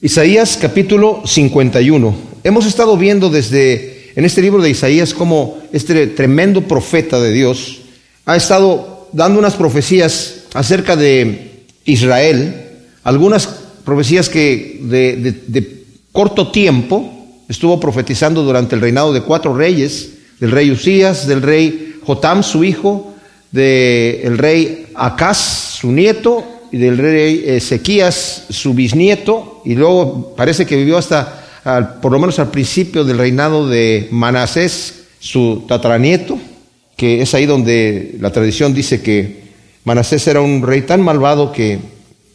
[0.00, 2.14] Isaías capítulo 51.
[2.44, 7.80] Hemos estado viendo desde en este libro de Isaías cómo este tremendo profeta de Dios
[8.24, 13.48] ha estado dando unas profecías acerca de Israel, algunas
[13.84, 15.16] profecías que de,
[15.48, 17.12] de corto tiempo
[17.48, 22.62] estuvo profetizando durante el reinado de cuatro reyes, del rey Usías, del rey Jotam, su
[22.62, 23.14] hijo,
[23.50, 30.98] del rey Acaz, su nieto, del rey Ezequías, su bisnieto, y luego parece que vivió
[30.98, 36.38] hasta, por lo menos al principio del reinado de Manasés, su tataranieto,
[36.96, 39.48] que es ahí donde la tradición dice que
[39.84, 41.78] Manasés era un rey tan malvado que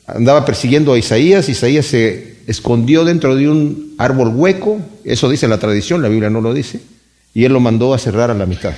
[0.08, 5.60] andaba persiguiendo a Isaías, Isaías se escondió dentro de un árbol hueco, eso dice la
[5.60, 6.80] tradición, la Biblia no lo dice,
[7.34, 8.74] y él lo mandó a cerrar a la mitad.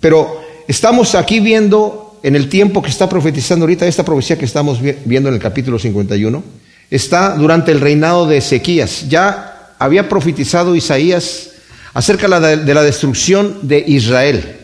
[0.00, 4.80] Pero estamos aquí viendo en el tiempo que está profetizando ahorita, esta profecía que estamos
[5.04, 6.42] viendo en el capítulo 51,
[6.90, 9.08] está durante el reinado de Ezequías.
[9.08, 11.50] Ya había profetizado Isaías
[11.94, 14.56] acerca de la destrucción de Israel.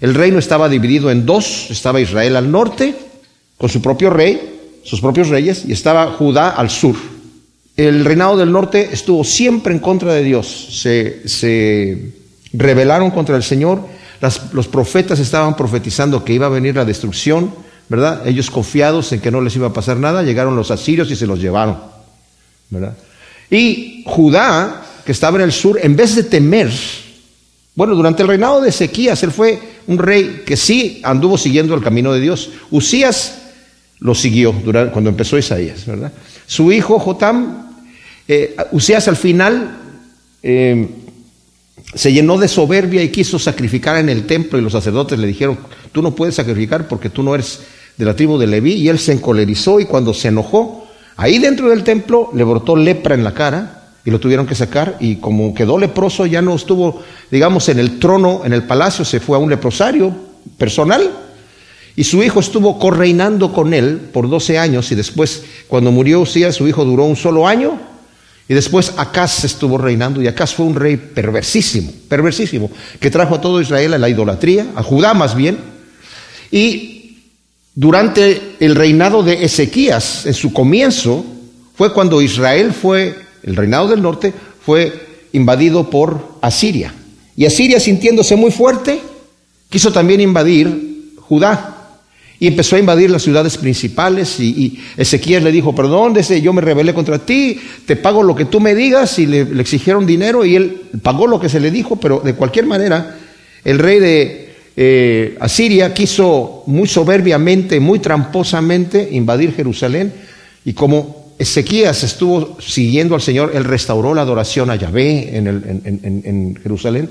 [0.00, 2.94] El reino estaba dividido en dos, estaba Israel al norte,
[3.58, 6.96] con su propio rey, sus propios reyes, y estaba Judá al sur.
[7.76, 12.12] El reinado del norte estuvo siempre en contra de Dios, se, se
[12.52, 13.86] rebelaron contra el Señor
[14.52, 17.52] los profetas estaban profetizando que iba a venir la destrucción,
[17.88, 18.26] ¿verdad?
[18.26, 21.26] Ellos confiados en que no les iba a pasar nada, llegaron los asirios y se
[21.26, 21.78] los llevaron,
[22.70, 22.96] ¿verdad?
[23.50, 26.70] Y Judá, que estaba en el sur, en vez de temer,
[27.74, 31.82] bueno, durante el reinado de Ezequías, él fue un rey que sí anduvo siguiendo el
[31.82, 32.50] camino de Dios.
[32.70, 33.38] Usías
[33.98, 36.12] lo siguió durante, cuando empezó Isaías, ¿verdad?
[36.46, 37.70] Su hijo Jotam,
[38.28, 39.78] eh, Usías al final
[40.42, 40.88] eh,
[41.94, 45.58] se llenó de soberbia y quiso sacrificar en el templo y los sacerdotes le dijeron,
[45.92, 47.60] tú no puedes sacrificar porque tú no eres
[47.96, 51.68] de la tribu de Leví y él se encolerizó y cuando se enojó, ahí dentro
[51.68, 55.54] del templo le brotó lepra en la cara y lo tuvieron que sacar y como
[55.54, 59.40] quedó leproso ya no estuvo, digamos, en el trono, en el palacio, se fue a
[59.40, 60.12] un leprosario
[60.56, 61.10] personal.
[61.94, 66.56] Y su hijo estuvo correinando con él por 12 años y después cuando murió Usías
[66.56, 67.91] su hijo duró un solo año
[68.52, 72.70] y después Acaz estuvo reinando y Acaz fue un rey perversísimo, perversísimo,
[73.00, 75.56] que trajo a todo Israel a la idolatría, a Judá más bien.
[76.50, 77.16] Y
[77.74, 81.24] durante el reinado de Ezequías, en su comienzo,
[81.74, 84.34] fue cuando Israel fue, el reinado del norte,
[84.66, 86.92] fue invadido por Asiria.
[87.34, 89.00] Y Asiria, sintiéndose muy fuerte,
[89.70, 91.81] quiso también invadir Judá
[92.42, 96.92] y empezó a invadir las ciudades principales y, Ezequiel le dijo, perdón, yo me rebelé
[96.92, 100.76] contra ti, te pago lo que tú me digas y le, exigieron dinero y él
[101.02, 103.16] pagó lo que se le dijo, pero de cualquier manera
[103.62, 110.12] el rey de eh, Asiria quiso muy soberbiamente, muy tramposamente invadir Jerusalén
[110.64, 117.08] y como Ezequías estuvo siguiendo al Señor, él restauró la adoración a Yahvé en Jerusalén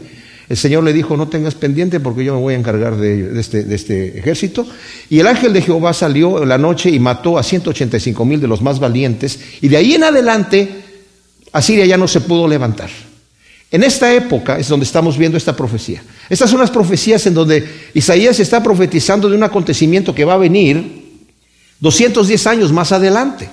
[0.50, 3.66] el Señor le dijo, no tengas pendiente porque yo me voy a encargar de, este,
[3.74, 4.66] este, ejército.
[5.09, 8.62] Y el ángel de Jehová salió la noche y mató a 185 mil de los
[8.62, 9.40] más valientes.
[9.62, 10.69] Y de ahí en adelante,
[11.53, 12.90] Asiria ya no se pudo levantar.
[13.72, 16.03] En esta época es donde estamos viendo esta profecía.
[16.29, 20.38] Estas son las profecías en donde Isaías está profetizando de un acontecimiento que va a
[20.38, 21.02] venir
[21.79, 23.50] 210 años más adelante.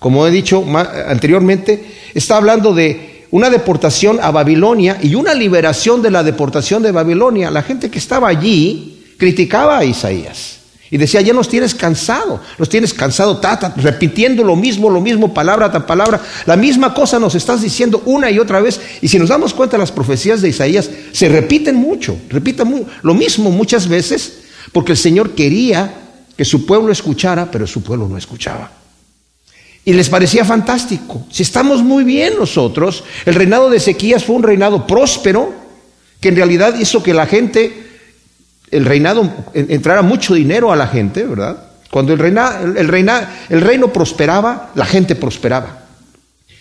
[0.00, 0.64] Como he dicho
[1.08, 6.92] anteriormente, está hablando de una deportación a Babilonia y una liberación de la deportación de
[6.92, 7.50] Babilonia.
[7.50, 12.68] La gente que estaba allí criticaba a Isaías y decía, ya nos tienes cansado, nos
[12.68, 13.40] tienes cansado,
[13.78, 18.30] repitiendo lo mismo, lo mismo, palabra tras palabra, la misma cosa nos estás diciendo una
[18.30, 18.80] y otra vez.
[19.02, 23.50] Y si nos damos cuenta, las profecías de Isaías se repiten mucho, repiten lo mismo
[23.50, 25.92] muchas veces, porque el Señor quería
[26.36, 28.83] que su pueblo escuchara, pero su pueblo no escuchaba.
[29.84, 31.26] Y les parecía fantástico.
[31.30, 35.52] Si estamos muy bien nosotros, el reinado de Ezequías fue un reinado próspero,
[36.20, 37.86] que en realidad hizo que la gente,
[38.70, 41.64] el reinado, entrara mucho dinero a la gente, ¿verdad?
[41.90, 43.10] Cuando el, el,
[43.50, 45.84] el reino prosperaba, la gente prosperaba.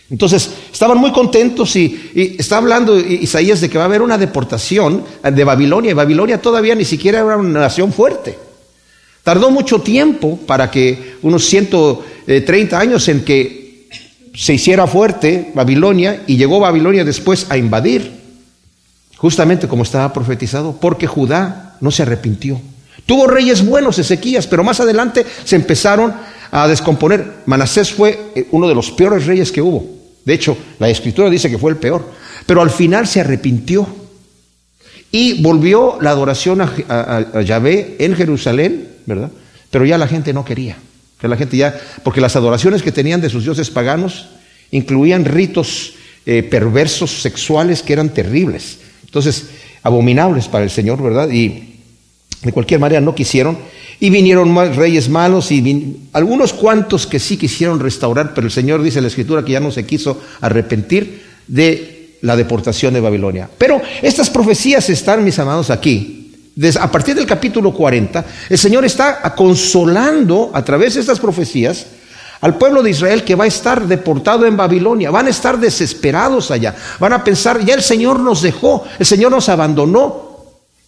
[0.09, 4.17] Entonces, estaban muy contentos y, y, está hablando Isaías de que va a haber una
[4.17, 5.91] deportación de Babilonia.
[5.91, 8.37] Y Babilonia todavía ni siquiera era una nación fuerte.
[9.23, 11.45] Tardó mucho tiempo para que, unos
[12.25, 13.87] 130 años en que
[14.33, 18.11] se hiciera fuerte Babilonia y llegó Babilonia después a invadir,
[19.17, 22.59] justamente como estaba profetizado, porque Judá no se arrepintió.
[23.05, 26.13] Tuvo reyes buenos Ezequías, pero más adelante se empezaron
[26.51, 27.31] a descomponer.
[27.45, 29.85] Manasés fue eh, uno de los peores reyes que hubo.
[30.23, 32.09] De hecho, la escritura dice que fue el peor.
[32.45, 33.85] Pero al final se arrepintió
[35.11, 39.31] y volvió la adoración a, a Yahvé en Jerusalén ¿verdad?
[39.69, 40.77] Pero ya la gente no quería.
[41.27, 44.27] La gente ya, porque las adoraciones que tenían de sus dioses paganos
[44.71, 45.93] incluían ritos
[46.25, 48.79] eh, perversos sexuales que eran terribles.
[49.05, 49.47] Entonces,
[49.83, 51.29] abominables para el Señor, ¿verdad?
[51.29, 51.79] Y
[52.41, 53.57] de cualquier manera no quisieron.
[53.99, 58.99] Y vinieron reyes malos y algunos cuantos que sí quisieron restaurar, pero el Señor dice
[58.99, 63.49] en la Escritura que ya no se quiso arrepentir de la deportación de Babilonia.
[63.57, 66.22] Pero estas profecías están, mis amados, aquí.
[66.79, 71.85] A partir del capítulo 40, el Señor está consolando a través de estas profecías
[72.41, 75.09] al pueblo de Israel que va a estar deportado en Babilonia.
[75.09, 76.75] Van a estar desesperados allá.
[76.99, 80.33] Van a pensar, ya el Señor nos dejó, el Señor nos abandonó.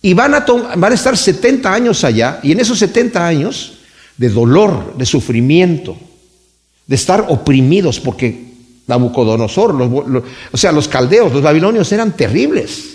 [0.02, 0.46] Y van a,
[0.76, 2.40] van a estar 70 años allá.
[2.44, 3.78] Y en esos 70 años
[4.18, 5.96] de dolor, de sufrimiento,
[6.86, 8.54] de estar oprimidos, porque
[8.88, 9.74] Nabucodonosor,
[10.52, 12.95] o sea, los caldeos, los babilonios eran terribles.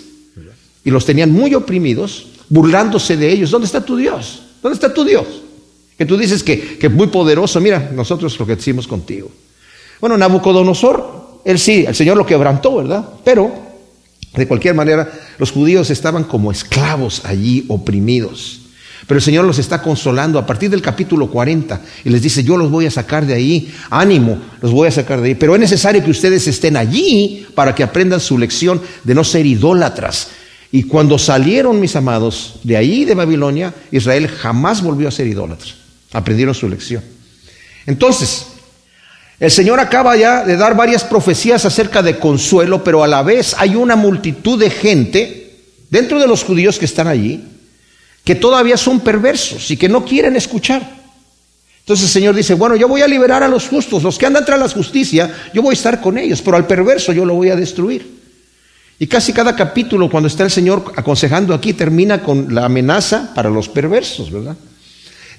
[0.83, 3.51] Y los tenían muy oprimidos, burlándose de ellos.
[3.51, 4.43] ¿Dónde está tu Dios?
[4.61, 5.25] ¿Dónde está tu Dios?
[5.97, 9.31] Que tú dices que, es muy poderoso, mira, nosotros lo que decimos contigo.
[9.99, 13.07] Bueno, Nabucodonosor, él sí, el Señor lo quebrantó, ¿verdad?
[13.23, 13.51] Pero,
[14.35, 18.61] de cualquier manera, los judíos estaban como esclavos allí, oprimidos.
[19.07, 22.57] Pero el Señor los está consolando a partir del capítulo 40 y les dice, yo
[22.57, 25.35] los voy a sacar de ahí, ánimo, los voy a sacar de ahí.
[25.35, 29.45] Pero es necesario que ustedes estén allí para que aprendan su lección de no ser
[29.45, 30.29] idólatras.
[30.71, 35.71] Y cuando salieron, mis amados, de ahí, de Babilonia, Israel jamás volvió a ser idólatra.
[36.13, 37.03] Aprendieron su lección.
[37.85, 38.47] Entonces,
[39.39, 43.55] el Señor acaba ya de dar varias profecías acerca de consuelo, pero a la vez
[43.57, 45.57] hay una multitud de gente
[45.89, 47.43] dentro de los judíos que están allí
[48.23, 51.01] que todavía son perversos y que no quieren escuchar.
[51.79, 54.45] Entonces el Señor dice, bueno, yo voy a liberar a los justos, los que andan
[54.45, 57.49] tras la justicia, yo voy a estar con ellos, pero al perverso yo lo voy
[57.49, 58.20] a destruir.
[59.01, 63.49] Y casi cada capítulo, cuando está el Señor aconsejando aquí, termina con la amenaza para
[63.49, 64.55] los perversos, ¿verdad?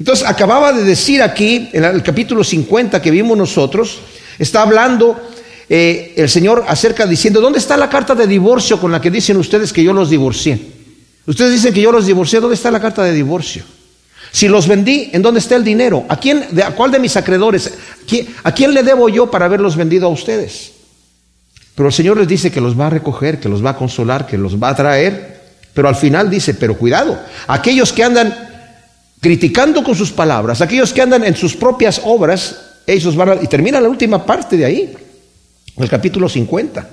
[0.01, 4.01] Entonces, acababa de decir aquí, en el capítulo 50 que vimos nosotros,
[4.37, 5.17] está hablando
[5.69, 9.37] eh, el Señor acerca diciendo, ¿dónde está la carta de divorcio con la que dicen
[9.37, 10.61] ustedes que yo los divorcié?
[11.25, 13.63] Ustedes dicen que yo los divorcié, ¿dónde está la carta de divorcio?
[14.33, 16.05] Si los vendí, ¿en dónde está el dinero?
[16.09, 17.73] ¿A quién, a cuál de mis acreedores?
[18.43, 20.72] ¿A quién le debo yo para haberlos vendido a ustedes?
[21.75, 24.27] Pero el Señor les dice que los va a recoger, que los va a consolar,
[24.27, 25.41] que los va a traer.
[25.73, 28.35] Pero al final dice, pero cuidado, aquellos que andan
[29.21, 33.47] criticando con sus palabras, aquellos que andan en sus propias obras, ellos van a, y
[33.47, 34.95] termina la última parte de ahí,
[35.77, 36.89] el capítulo 50,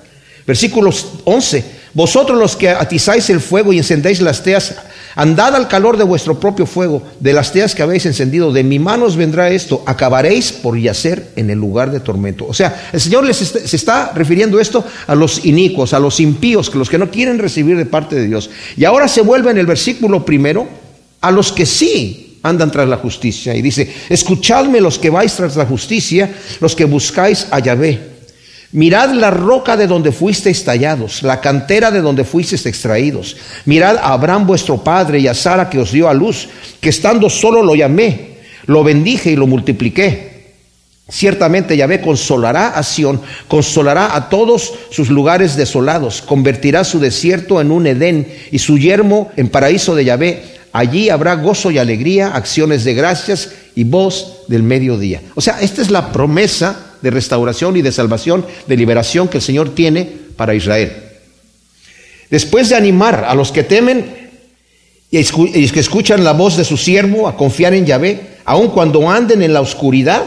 [0.46, 4.76] versículos 11, vosotros los que atizáis el fuego y encendéis las teas,
[5.16, 8.78] andad al calor de vuestro propio fuego, de las teas que habéis encendido, de mi
[8.78, 12.46] manos vendrá esto, acabaréis por yacer en el lugar de tormento.
[12.46, 16.72] O sea, el Señor les se está refiriendo esto a los inicuos, a los impíos,
[16.74, 18.50] los que no quieren recibir de parte de Dios.
[18.76, 20.68] Y ahora se vuelve en el versículo primero,
[21.20, 23.54] a los que sí andan tras la justicia.
[23.54, 28.09] Y dice, escuchadme los que vais tras la justicia, los que buscáis a Yahvé.
[28.72, 33.36] Mirad la roca de donde fuisteis tallados, la cantera de donde fuisteis extraídos.
[33.64, 36.48] Mirad a Abraham vuestro padre y a Sara que os dio a luz,
[36.80, 38.36] que estando solo lo llamé,
[38.66, 40.30] lo bendije y lo multipliqué.
[41.08, 47.72] Ciertamente Yahvé consolará a Sión, consolará a todos sus lugares desolados, convertirá su desierto en
[47.72, 52.84] un Edén y su yermo en paraíso de Yahvé Allí habrá gozo y alegría, acciones
[52.84, 55.20] de gracias y voz del mediodía.
[55.34, 59.42] O sea, esta es la promesa de restauración y de salvación, de liberación que el
[59.42, 60.92] Señor tiene para Israel.
[62.30, 64.30] Después de animar a los que temen
[65.10, 69.42] y que escuchan la voz de su siervo a confiar en Yahvé, aun cuando anden
[69.42, 70.22] en la oscuridad,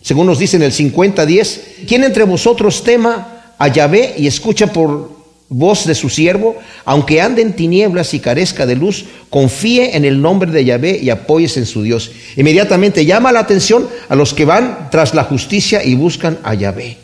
[0.00, 5.15] según nos dice en el 50-10, ¿quién entre vosotros tema a Yahvé y escucha por
[5.48, 10.20] voz de su siervo, aunque ande en tinieblas y carezca de luz, confíe en el
[10.20, 12.10] nombre de Yahvé y apóyese en su Dios.
[12.36, 16.98] Inmediatamente llama la atención a los que van tras la justicia y buscan a Yahvé.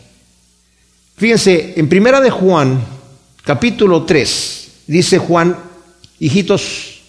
[1.15, 2.81] Fíjense, en primera de Juan,
[3.43, 5.55] capítulo 3, dice Juan,
[6.19, 7.01] hijitos,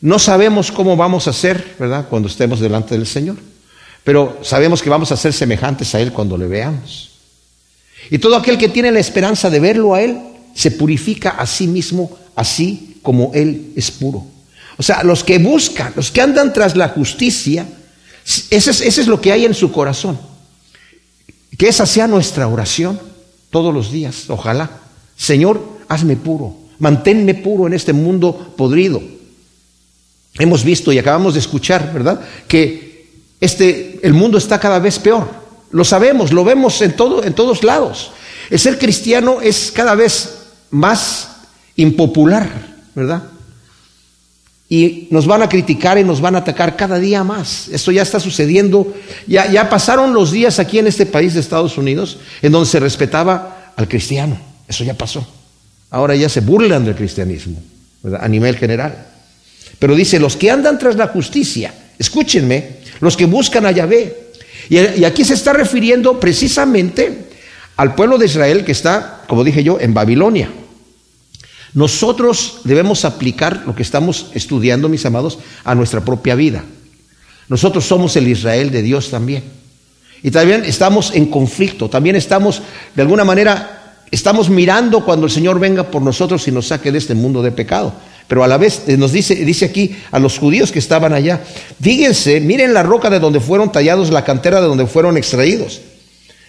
[0.00, 3.36] no sabemos cómo vamos a ser, ¿verdad?, cuando estemos delante del Señor,
[4.04, 7.10] pero sabemos que vamos a ser semejantes a Él cuando le veamos.
[8.10, 10.18] Y todo aquel que tiene la esperanza de verlo a Él,
[10.58, 14.26] se purifica a sí mismo así como Él es puro.
[14.76, 17.64] O sea, los que buscan, los que andan tras la justicia,
[18.50, 20.18] ese es, es lo que hay en su corazón.
[21.56, 22.98] Que esa sea nuestra oración
[23.50, 24.68] todos los días, ojalá.
[25.16, 29.00] Señor, hazme puro, manténme puro en este mundo podrido.
[30.40, 32.20] Hemos visto y acabamos de escuchar, ¿verdad?
[32.48, 33.06] Que
[33.40, 35.30] este, el mundo está cada vez peor.
[35.70, 38.10] Lo sabemos, lo vemos en, todo, en todos lados.
[38.50, 40.37] El ser cristiano es cada vez
[40.70, 41.28] más
[41.76, 42.48] impopular,
[42.94, 43.22] ¿verdad?
[44.68, 47.68] y nos van a criticar y nos van a atacar cada día más.
[47.68, 48.94] Esto ya está sucediendo.
[49.26, 52.78] Ya, ya pasaron los días aquí en este país de Estados Unidos en donde se
[52.78, 54.38] respetaba al cristiano.
[54.68, 55.26] Eso ya pasó.
[55.90, 57.62] Ahora ya se burlan del cristianismo
[58.20, 59.06] a nivel general.
[59.78, 64.28] Pero dice, los que andan tras la justicia, escúchenme, los que buscan a Yahvé.
[64.68, 67.28] Y aquí se está refiriendo precisamente
[67.76, 70.50] al pueblo de Israel que está, como dije yo, en Babilonia.
[71.74, 76.64] Nosotros debemos aplicar lo que estamos estudiando, mis amados, a nuestra propia vida.
[77.48, 79.42] Nosotros somos el Israel de Dios también.
[80.22, 82.62] Y también estamos en conflicto, también estamos,
[82.94, 86.98] de alguna manera, estamos mirando cuando el Señor venga por nosotros y nos saque de
[86.98, 87.92] este mundo de pecado.
[88.26, 91.42] Pero a la vez eh, nos dice, dice aquí a los judíos que estaban allá,
[91.80, 95.80] fíjense, miren la roca de donde fueron tallados, la cantera de donde fueron extraídos.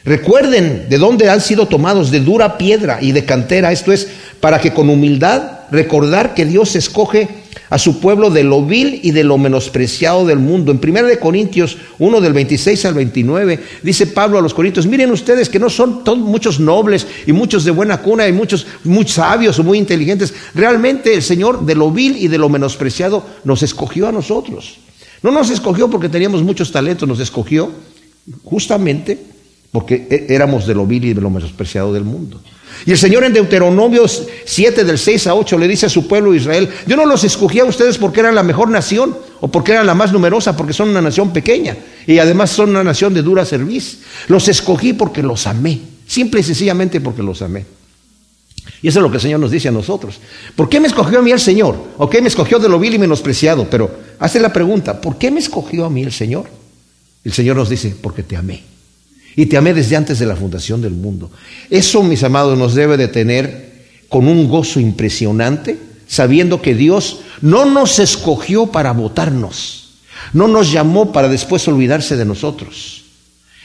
[0.06, 3.72] Recuerden de dónde han sido tomados, de dura piedra y de cantera.
[3.72, 4.08] Esto es
[4.40, 7.28] para que con humildad recordar que Dios escoge
[7.70, 10.72] a su pueblo de lo vil y de lo menospreciado del mundo.
[10.72, 15.12] En 1 de Corintios 1 del 26 al 29 dice Pablo a los Corintios, miren
[15.12, 19.08] ustedes que no son todos muchos nobles y muchos de buena cuna y muchos muy
[19.08, 20.34] sabios o muy inteligentes.
[20.56, 24.78] Realmente el Señor de lo vil y de lo menospreciado nos escogió a nosotros.
[25.22, 27.72] No nos escogió porque teníamos muchos talentos, nos escogió
[28.44, 29.29] justamente
[29.72, 32.42] porque e-, éramos de lo vil y de lo menospreciado del mundo.
[32.86, 36.34] Y el Señor en Deuteronomio 7 del 6 a 8 le dice a su pueblo
[36.34, 39.86] Israel, yo no los escogí a ustedes porque eran la mejor nación o porque eran
[39.86, 41.76] la más numerosa, porque son una nación pequeña
[42.08, 44.00] y además son una nación de dura serviz.
[44.28, 47.66] Los escogí porque los amé, simple y sencillamente porque los amé.
[48.82, 50.22] Y eso es lo que el Señor nos dice a nosotros.
[50.56, 51.76] ¿Por qué me escogió a mí el Señor?
[51.98, 53.68] ¿O qué me escogió de lo vil y menospreciado?
[53.70, 56.46] Pero hace la pregunta, ¿por qué me escogió a mí el Señor?
[57.26, 58.64] El Señor nos dice, porque te amé
[59.40, 61.32] y te amé desde antes de la fundación del mundo.
[61.70, 65.80] Eso, mis amados, nos debe de tener con un gozo impresionante,
[66.10, 69.92] sabiendo que Dios no nos escogió para votarnos,
[70.34, 73.06] no nos llamó para después olvidarse de nosotros.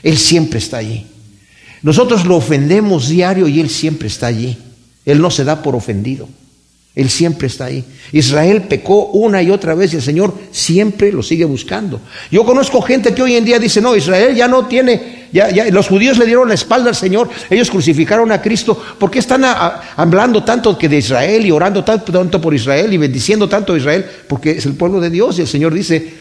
[0.05, 1.07] Él siempre está allí.
[1.83, 4.57] Nosotros lo ofendemos diario y Él siempre está allí.
[5.05, 6.29] Él no se da por ofendido.
[6.95, 7.85] Él siempre está ahí.
[8.13, 12.01] Israel pecó una y otra vez y el Señor siempre lo sigue buscando.
[12.31, 15.65] Yo conozco gente que hoy en día dice, no, Israel ya no tiene, ya, ya
[15.71, 18.81] los judíos le dieron la espalda al Señor, ellos crucificaron a Cristo.
[18.97, 23.49] ¿Por qué están hablando tanto que de Israel y orando tanto, por Israel y bendiciendo
[23.49, 24.07] tanto a Israel?
[24.29, 26.15] Porque es el pueblo de Dios y el Señor dice,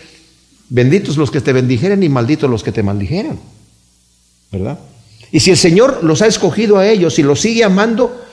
[0.70, 3.39] benditos los que te bendijeren y malditos los que te maldijeran.
[4.51, 4.80] ¿Verdad?
[5.32, 8.24] Y si el Señor los ha escogido a ellos y los sigue amando,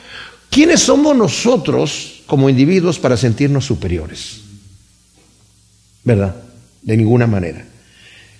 [0.49, 2.20] ¿quiénes somos nosotros?
[2.31, 4.43] Como individuos para sentirnos superiores.
[6.05, 6.37] ¿Verdad?
[6.81, 7.67] De ninguna manera.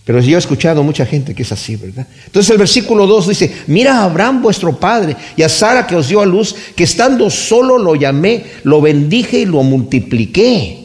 [0.05, 2.07] Pero yo he escuchado mucha gente que es así, ¿verdad?
[2.25, 6.09] Entonces el versículo 2 dice, mira a Abraham vuestro padre y a Sara que os
[6.09, 10.80] dio a luz, que estando solo lo llamé, lo bendije y lo multipliqué.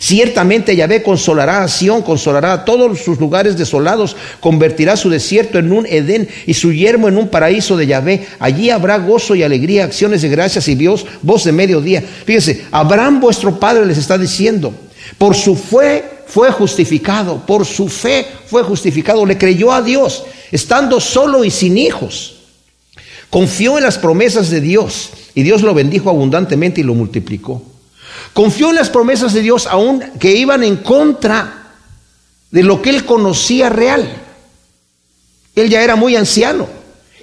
[0.00, 5.72] Ciertamente Yahvé consolará a Sión, consolará a todos sus lugares desolados, convertirá su desierto en
[5.72, 8.26] un Edén y su yermo en un paraíso de Yahvé.
[8.38, 12.00] Allí habrá gozo y alegría, acciones de gracias y Dios, voz de mediodía.
[12.24, 14.72] Fíjense, Abraham vuestro padre les está diciendo,
[15.18, 21.00] por su fe fue justificado, por su fe fue justificado, le creyó a Dios, estando
[21.00, 22.36] solo y sin hijos.
[23.30, 27.62] Confió en las promesas de Dios y Dios lo bendijo abundantemente y lo multiplicó.
[28.32, 31.72] Confió en las promesas de Dios aún que iban en contra
[32.50, 34.08] de lo que él conocía real.
[35.54, 36.68] Él ya era muy anciano.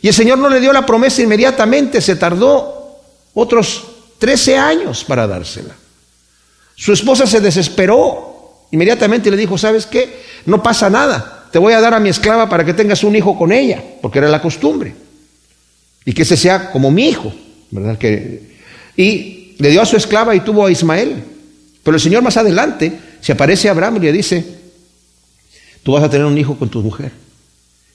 [0.01, 2.99] Y el Señor no le dio la promesa inmediatamente, se tardó
[3.33, 3.85] otros
[4.19, 5.75] 13 años para dársela.
[6.75, 8.67] Su esposa se desesperó.
[8.71, 10.21] Inmediatamente le dijo, ¿sabes qué?
[10.45, 11.47] No pasa nada.
[11.51, 14.19] Te voy a dar a mi esclava para que tengas un hijo con ella, porque
[14.19, 14.93] era la costumbre.
[16.03, 17.33] Y que ese sea como mi hijo,
[17.71, 17.97] ¿verdad?
[17.97, 18.57] Que,
[18.97, 21.23] y le dio a su esclava y tuvo a Ismael.
[21.83, 24.43] Pero el Señor más adelante se aparece a Abraham y le dice,
[25.83, 27.11] tú vas a tener un hijo con tu mujer.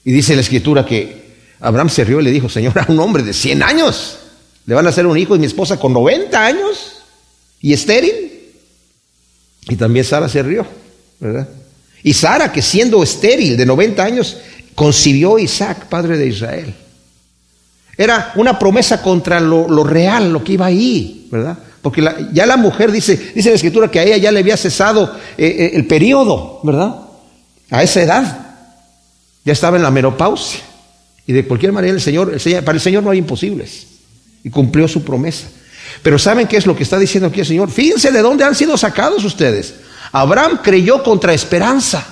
[0.03, 1.21] Y dice la escritura que
[1.59, 4.17] Abraham se rió y le dijo, Señor, a un hombre de 100 años
[4.65, 7.01] le van a hacer un hijo y mi esposa con 90 años
[7.61, 8.31] y estéril.
[9.69, 10.65] Y también Sara se rió,
[11.19, 11.47] ¿verdad?
[12.03, 14.37] Y Sara, que siendo estéril de 90 años,
[14.73, 16.73] concibió a Isaac, padre de Israel.
[18.01, 21.55] Era una promesa contra lo, real, lo que iba ahí, ¿verdad?
[21.83, 22.03] Porque
[22.33, 25.45] ya la mujer dice, dice la escritura que a ella ya le había cesado eh,
[25.45, 26.95] eh, el periodo, ¿verdad?
[27.69, 28.55] A esa edad.
[29.45, 30.61] Ya estaba en la menopausia.
[31.27, 33.85] Y de cualquier manera el Señor, para el Señor no hay imposibles.
[34.43, 35.47] Y cumplió su promesa.
[36.01, 37.69] Pero ¿saben qué es lo que está diciendo aquí el Señor?
[37.69, 39.75] Fíjense de dónde han sido sacados ustedes.
[40.11, 42.03] Abraham creyó contra esperanza.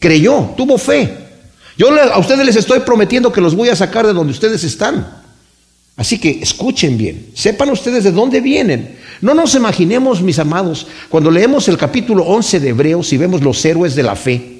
[0.00, 1.23] Creyó, tuvo fe.
[1.76, 5.22] Yo a ustedes les estoy prometiendo que los voy a sacar de donde ustedes están.
[5.96, 8.98] Así que escuchen bien, sepan ustedes de dónde vienen.
[9.20, 13.64] No nos imaginemos, mis amados, cuando leemos el capítulo 11 de Hebreos y vemos los
[13.64, 14.54] héroes de la fe,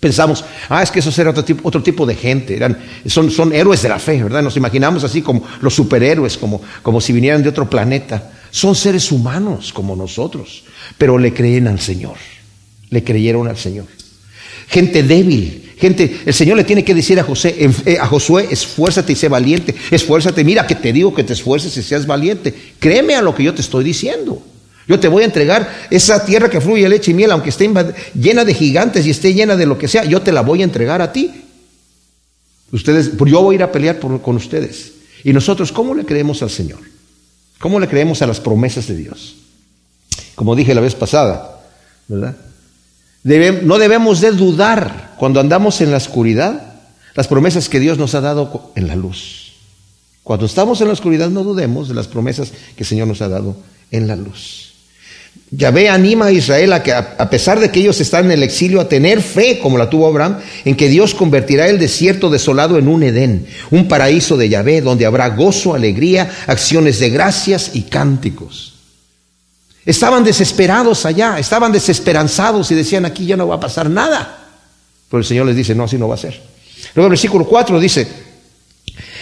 [0.00, 3.52] Pensamos, ah, es que esos eran otro tipo, otro tipo de gente, eran, son, son,
[3.52, 4.42] héroes de la fe, ¿verdad?
[4.42, 8.30] Nos imaginamos así como los superhéroes, como, como si vinieran de otro planeta.
[8.52, 10.62] Son seres humanos como nosotros,
[10.96, 12.16] pero le creen al Señor,
[12.90, 13.86] le creyeron al Señor.
[14.68, 19.12] Gente débil, gente, el Señor le tiene que decir a, José, eh, a Josué, esfuérzate
[19.12, 23.14] y sé valiente, esfuérzate, mira que te digo que te esfuerces y seas valiente, créeme
[23.14, 24.42] a lo que yo te estoy diciendo.
[24.86, 27.70] Yo te voy a entregar esa tierra que fluye leche y miel, aunque esté
[28.14, 30.64] llena de gigantes y esté llena de lo que sea, yo te la voy a
[30.64, 31.30] entregar a ti.
[32.72, 34.92] Ustedes, yo voy a ir a pelear con ustedes.
[35.24, 36.78] Y nosotros, ¿cómo le creemos al Señor?
[37.58, 39.36] ¿Cómo le creemos a las promesas de Dios?
[40.34, 41.60] Como dije la vez pasada,
[42.06, 42.36] ¿verdad?
[43.24, 46.62] No debemos de dudar cuando andamos en la oscuridad
[47.14, 49.52] las promesas que Dios nos ha dado en la luz.
[50.22, 53.28] Cuando estamos en la oscuridad no dudemos de las promesas que el Señor nos ha
[53.28, 53.56] dado
[53.90, 54.68] en la luz.
[55.50, 58.80] Yahvé anima a Israel a que, a pesar de que ellos están en el exilio,
[58.80, 62.86] a tener fe, como la tuvo Abraham, en que Dios convertirá el desierto desolado en
[62.86, 68.77] un Edén, un paraíso de Yahvé, donde habrá gozo, alegría, acciones de gracias y cánticos.
[69.88, 74.36] Estaban desesperados allá, estaban desesperanzados y decían, aquí ya no va a pasar nada.
[75.08, 76.38] Pero el Señor les dice, no, así no va a ser.
[76.94, 78.06] Luego el versículo 4 dice,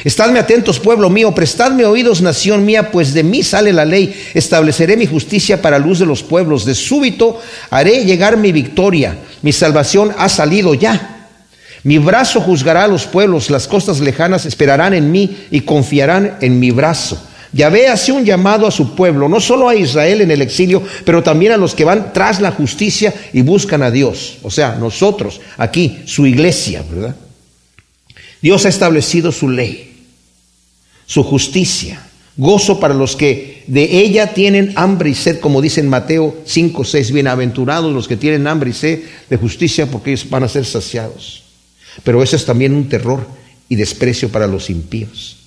[0.02, 4.12] Estadme atentos, pueblo mío, prestadme oídos, nación mía, pues de mí sale la ley.
[4.34, 6.64] Estableceré mi justicia para luz de los pueblos.
[6.64, 9.16] De súbito haré llegar mi victoria.
[9.42, 11.28] Mi salvación ha salido ya.
[11.84, 16.58] Mi brazo juzgará a los pueblos, las costas lejanas esperarán en mí y confiarán en
[16.58, 17.22] mi brazo.
[17.56, 21.22] Yahvé hace un llamado a su pueblo, no solo a Israel en el exilio, pero
[21.22, 24.38] también a los que van tras la justicia y buscan a Dios.
[24.42, 27.16] O sea, nosotros, aquí, su iglesia, ¿verdad?
[28.42, 30.04] Dios ha establecido su ley,
[31.06, 35.88] su justicia, gozo para los que de ella tienen hambre y sed, como dice en
[35.88, 40.42] Mateo 5, 6, bienaventurados los que tienen hambre y sed de justicia, porque ellos van
[40.42, 41.44] a ser saciados.
[42.04, 43.26] Pero eso es también un terror
[43.68, 45.45] y desprecio para los impíos.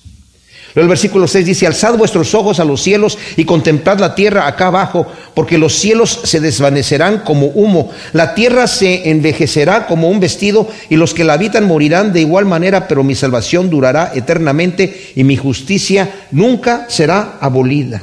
[0.74, 4.68] El versículo 6 dice, alzad vuestros ojos a los cielos y contemplad la tierra acá
[4.68, 10.68] abajo, porque los cielos se desvanecerán como humo, la tierra se envejecerá como un vestido
[10.88, 15.24] y los que la habitan morirán de igual manera, pero mi salvación durará eternamente y
[15.24, 18.00] mi justicia nunca será abolida.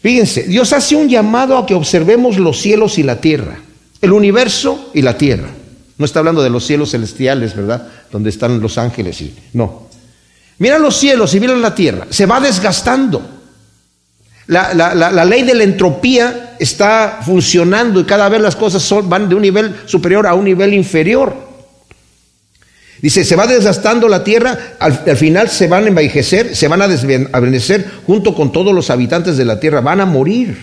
[0.00, 3.58] Fíjense, Dios hace un llamado a que observemos los cielos y la tierra,
[4.00, 5.48] el universo y la tierra.
[5.96, 7.88] No está hablando de los cielos celestiales, ¿verdad?
[8.12, 9.20] Donde están los ángeles.
[9.20, 9.87] Y, no,
[10.58, 13.36] Mira los cielos y mira la tierra, se va desgastando.
[14.48, 19.42] La, ley de la entropía está funcionando y cada vez las cosas van de un
[19.42, 21.48] nivel superior a un nivel inferior.
[23.00, 26.88] Dice, se va desgastando la tierra, al, final se van a envejecer, se van a
[26.88, 30.56] desvanecer junto con todos los habitantes de la tierra, van a morir.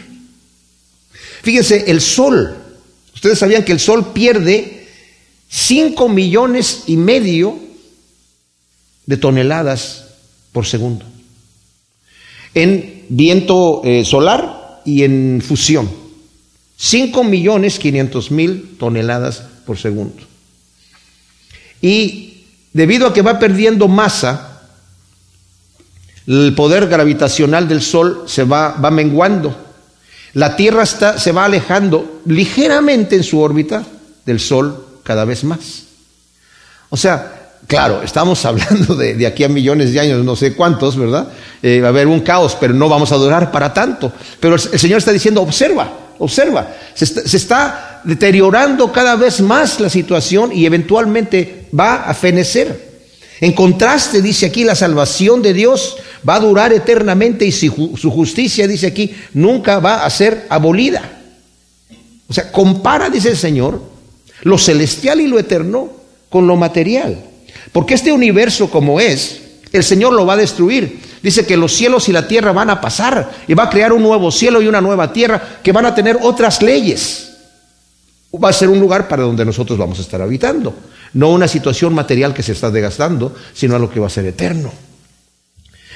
[1.44, 2.56] Fíjense, el sol,
[3.14, 4.88] ustedes sabían que el sol pierde
[5.48, 7.65] 5 millones y medio
[9.06, 10.06] de toneladas
[10.52, 11.06] por segundo.
[12.54, 15.90] En viento eh, solar y en fusión.
[16.78, 20.24] 5 millones 500 mil toneladas por segundo.
[21.82, 24.62] Y debido a que va perdiendo masa,
[26.28, 29.56] el poder gravitacional del Sol se va, va menguando.
[30.34, 33.86] La Tierra está, se va alejando ligeramente en su órbita
[34.26, 35.84] del Sol cada vez más.
[36.90, 37.35] O sea,
[37.68, 41.30] Claro, estamos hablando de, aquí a millones de años, no sé cuántos, ¿verdad?
[41.64, 44.12] Eh, va a haber un caos, pero no vamos a durar para tanto.
[44.40, 50.52] Pero el, Señor está diciendo, observa, observa, se está, deteriorando cada vez más la situación
[50.54, 52.94] y eventualmente va a fenecer.
[53.42, 55.98] En contraste, dice aquí, la salvación de Dios
[56.28, 61.02] va a durar eternamente y su justicia, dice aquí, nunca va a ser abolida.
[62.28, 63.82] O sea, compara, dice el Señor,
[64.44, 65.90] lo celestial y lo eterno
[66.30, 67.18] con lo material.
[67.76, 69.42] Porque este universo como es,
[69.74, 71.02] el Señor lo va a destruir.
[71.22, 74.02] Dice que los cielos y la tierra van a pasar y va a crear un
[74.02, 77.34] nuevo cielo y una nueva tierra que van a tener otras leyes.
[78.42, 80.74] Va a ser un lugar para donde nosotros vamos a estar habitando.
[81.16, 84.26] No una situación material que se está desgastando, sino a lo que va a ser
[84.26, 84.72] eterno.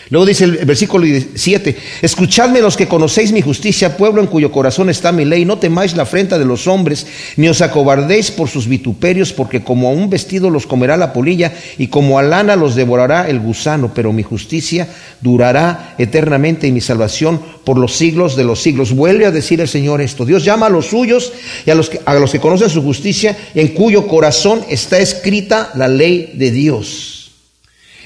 [0.09, 4.89] Luego dice el versículo 7, escuchadme los que conocéis mi justicia, pueblo en cuyo corazón
[4.89, 7.05] está mi ley, no temáis la afrenta de los hombres,
[7.37, 11.53] ni os acobardéis por sus vituperios, porque como a un vestido los comerá la polilla,
[11.77, 14.87] y como a lana los devorará el gusano, pero mi justicia
[15.21, 18.95] durará eternamente y mi salvación por los siglos de los siglos.
[18.95, 21.33] Vuelve a decir el Señor esto, Dios llama a los suyos
[21.67, 25.69] y a los que, a los que conocen su justicia, en cuyo corazón está escrita
[25.75, 27.18] la ley de Dios.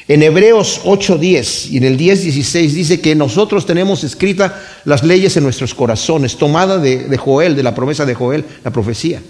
[0.07, 4.51] En Hebreos 8:10 y en el 10:16 dice que nosotros tenemos escritas
[4.85, 9.21] las leyes en nuestros corazones, tomada de, Joel, de la promesa de Joel, la profecía.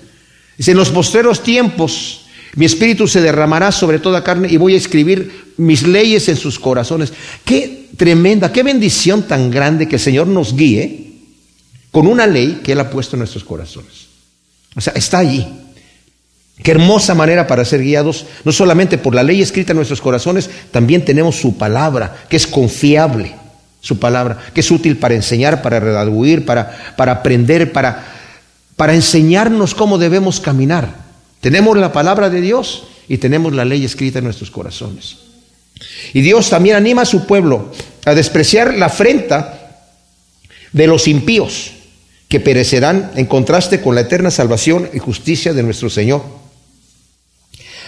[0.58, 2.22] Dice, en los postreros tiempos
[2.56, 6.60] mi espíritu se derramará sobre toda carne y voy a escribir mis leyes en sus
[6.60, 7.12] corazones.
[7.44, 11.14] Qué tremenda, qué bendición tan grande que el Señor nos guíe
[11.92, 14.08] con una ley que Él ha puesto en nuestros corazones.
[14.76, 15.46] O sea, está allí.
[16.62, 20.50] Qué hermosa manera para ser guiados, no solamente por la ley escrita en nuestros corazones,
[20.72, 23.34] también tenemos su palabra, que es confiable,
[23.82, 28.06] su palabra, que es útil para enseñar, para redaguir, para, para aprender, para,
[28.76, 30.96] para enseñarnos cómo debemos caminar.
[31.42, 35.18] Tenemos la palabra de Dios y tenemos la ley escrita en nuestros corazones.
[36.13, 37.72] Y Dios también anima a su pueblo
[38.06, 39.82] a despreciar la afrenta
[40.72, 41.72] de los impíos,
[42.30, 46.43] que perecerán en contraste con la eterna salvación y justicia de nuestro Señor.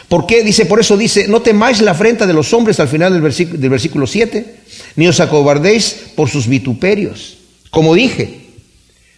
[0.08, 0.44] ¿Por qué?
[0.44, 3.60] Dice, por eso dice, no temáis la afrenta de los hombres al final del versículo,
[3.60, 4.56] del versículo 7,
[4.96, 7.38] ni os acobardéis por sus vituperios.
[7.72, 8.42] Como dije,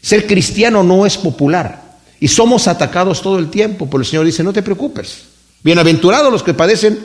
[0.01, 4.43] ser cristiano no es popular y somos atacados todo el tiempo, pero el Señor dice,
[4.43, 5.23] no te preocupes.
[5.63, 6.97] Bienaventurados los que padecen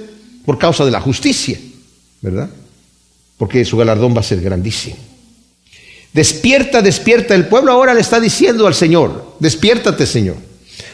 [0.44, 1.58] por causa de la justicia,
[2.20, 2.48] ¿verdad?
[3.36, 4.96] Porque su galardón va a ser grandísimo.
[6.12, 7.34] Despierta, despierta.
[7.34, 10.36] El pueblo ahora le está diciendo al Señor, despiértate Señor.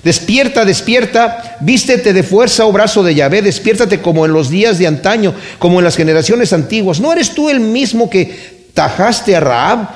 [0.05, 4.87] Despierta, despierta, vístete de fuerza, oh brazo de Yahvé, despiértate como en los días de
[4.87, 7.01] antaño, como en las generaciones antiguas.
[7.01, 9.89] ¿No eres tú el mismo que tajaste a Raab,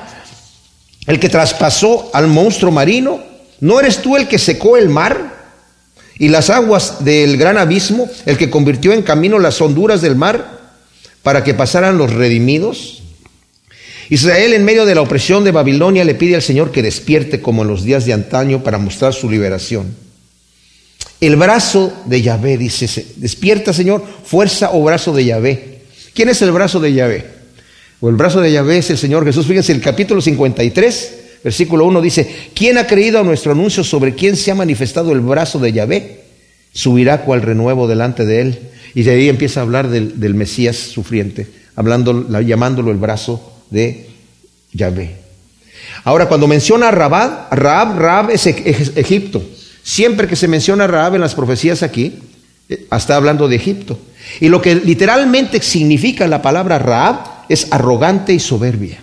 [1.07, 3.21] el que traspasó al monstruo marino?
[3.61, 5.41] ¿No eres tú el que secó el mar
[6.19, 10.59] y las aguas del gran abismo, el que convirtió en camino las honduras del mar
[11.21, 13.02] para que pasaran los redimidos?
[14.09, 17.61] Israel en medio de la opresión de Babilonia le pide al Señor que despierte como
[17.61, 19.95] en los días de antaño para mostrar su liberación.
[21.21, 25.79] El brazo de Yahvé, dice, despierta Señor, fuerza o brazo de Yahvé.
[26.13, 27.25] ¿Quién es el brazo de Yahvé?
[28.01, 29.47] O el brazo de Yahvé es el Señor Jesús.
[29.47, 34.35] Fíjense, el capítulo 53, versículo 1 dice, ¿quién ha creído a nuestro anuncio sobre quién
[34.35, 36.23] se ha manifestado el brazo de Yahvé?
[36.73, 38.59] Subirá cual renuevo delante de él.
[38.93, 44.07] Y de ahí empieza a hablar del, del Mesías sufriente, hablando, llamándolo el brazo de
[44.71, 45.17] Yahvé.
[46.03, 49.43] Ahora, cuando menciona a Raab, Raab es Egipto.
[49.83, 52.19] Siempre que se menciona a Raab en las profecías aquí,
[52.69, 53.99] eh, está hablando de Egipto.
[54.39, 58.99] Y lo que literalmente significa la palabra Raab es arrogante y soberbia.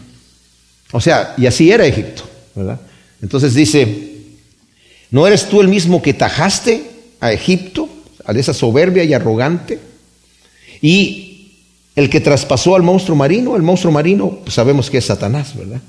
[0.93, 2.23] O sea, y así era Egipto,
[2.55, 2.81] ¿verdad?
[3.21, 4.13] Entonces dice,
[5.11, 6.85] ¿no eres tú el mismo que tajaste
[7.21, 7.89] a Egipto,
[8.25, 9.79] a esa soberbia y arrogante?
[10.81, 11.30] Y
[12.01, 15.81] el que traspasó al monstruo marino, el monstruo marino, pues sabemos que es Satanás, ¿verdad?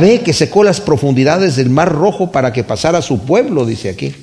[0.00, 4.14] ve que secó las profundidades del mar rojo para que pasara su pueblo, dice aquí.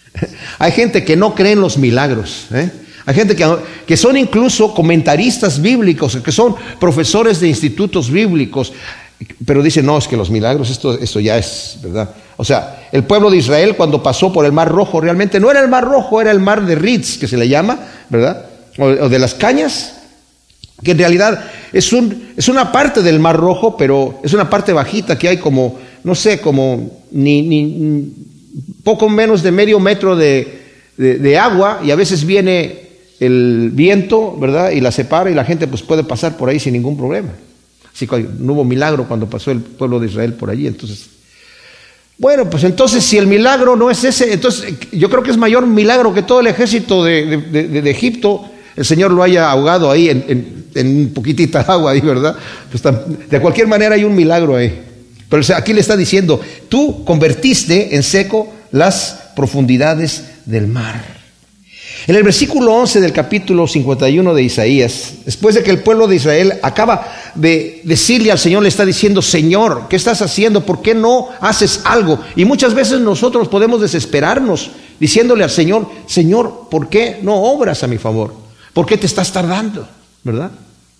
[0.58, 2.46] Hay gente que no cree en los milagros.
[2.54, 2.70] ¿eh?
[3.04, 3.46] Hay gente que,
[3.86, 8.72] que, son incluso comentaristas bíblicos, que son profesores de institutos bíblicos,
[9.44, 12.08] pero dicen, no, es que los milagros, esto, esto ya es, ¿verdad?
[12.38, 15.60] O sea, el pueblo de Israel cuando pasó por el mar rojo, realmente no era
[15.60, 18.46] el mar rojo, era el mar de Ritz, que se le llama, ¿verdad?
[18.78, 19.95] o de las cañas,
[20.82, 24.72] que en realidad es, un, es una parte del Mar Rojo, pero es una parte
[24.72, 28.12] bajita que hay como, no sé, como ni, ni
[28.82, 30.62] poco menos de medio metro de,
[30.96, 32.86] de, agua y a veces viene
[33.20, 34.70] el viento, ¿verdad?
[34.70, 37.30] Y la separa y la gente pues puede pasar por ahí sin ningún problema.
[37.94, 41.10] Así que no hubo milagro cuando pasó el pueblo de Israel por allí, entonces...
[42.18, 45.66] Bueno, pues entonces si el milagro no es ese, entonces yo creo que es mayor
[45.66, 50.66] milagro que todo el ejército de, de Egipto el Señor lo haya ahogado ahí en,
[50.74, 52.36] un poquitita agua ahí, ¿verdad?
[52.70, 52.82] Pues
[53.30, 54.82] de cualquier manera hay un milagro ahí.
[55.28, 61.16] Pero aquí le está diciendo, tú convertiste en seco las profundidades del mar.
[62.06, 66.16] En el versículo 11 del capítulo 51 de Isaías, después de que el pueblo de
[66.16, 70.64] Israel acaba de decirle al Señor, le está diciendo, Señor, ¿qué estás haciendo?
[70.64, 72.20] ¿Por qué no haces algo?
[72.36, 77.88] Y muchas veces nosotros podemos desesperarnos diciéndole al Señor, Señor, ¿por qué no obras a
[77.88, 78.45] mi favor?
[78.76, 79.88] ¿Por qué te estás tardando?
[80.22, 80.50] ¿Verdad?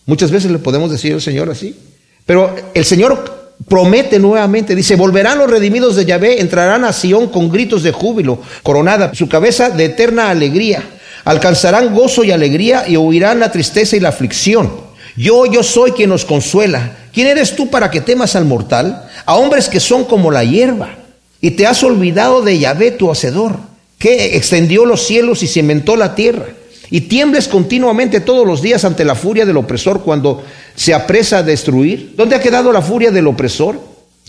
[0.06, 1.78] Muchas veces le podemos decir al Señor así.
[2.24, 7.50] Pero el Señor promete nuevamente, dice, volverán los redimidos de Yahvé, entrarán a Sión con
[7.50, 10.88] gritos de júbilo, coronada su cabeza de eterna alegría.
[11.26, 14.72] Alcanzarán gozo y alegría y huirán la tristeza y la aflicción.
[15.14, 16.96] Yo, yo soy quien nos consuela.
[17.12, 19.06] ¿Quién eres tú para que temas al mortal?
[19.26, 20.96] A hombres que son como la hierba.
[21.42, 23.58] Y te has olvidado de Yahvé tu hacedor,
[23.98, 26.46] que extendió los cielos y cimentó la tierra
[26.90, 30.44] y tiembles continuamente todos los días ante la furia del opresor cuando
[30.74, 32.14] se apresa a destruir.
[32.16, 33.80] ¿Dónde ha quedado la furia del opresor?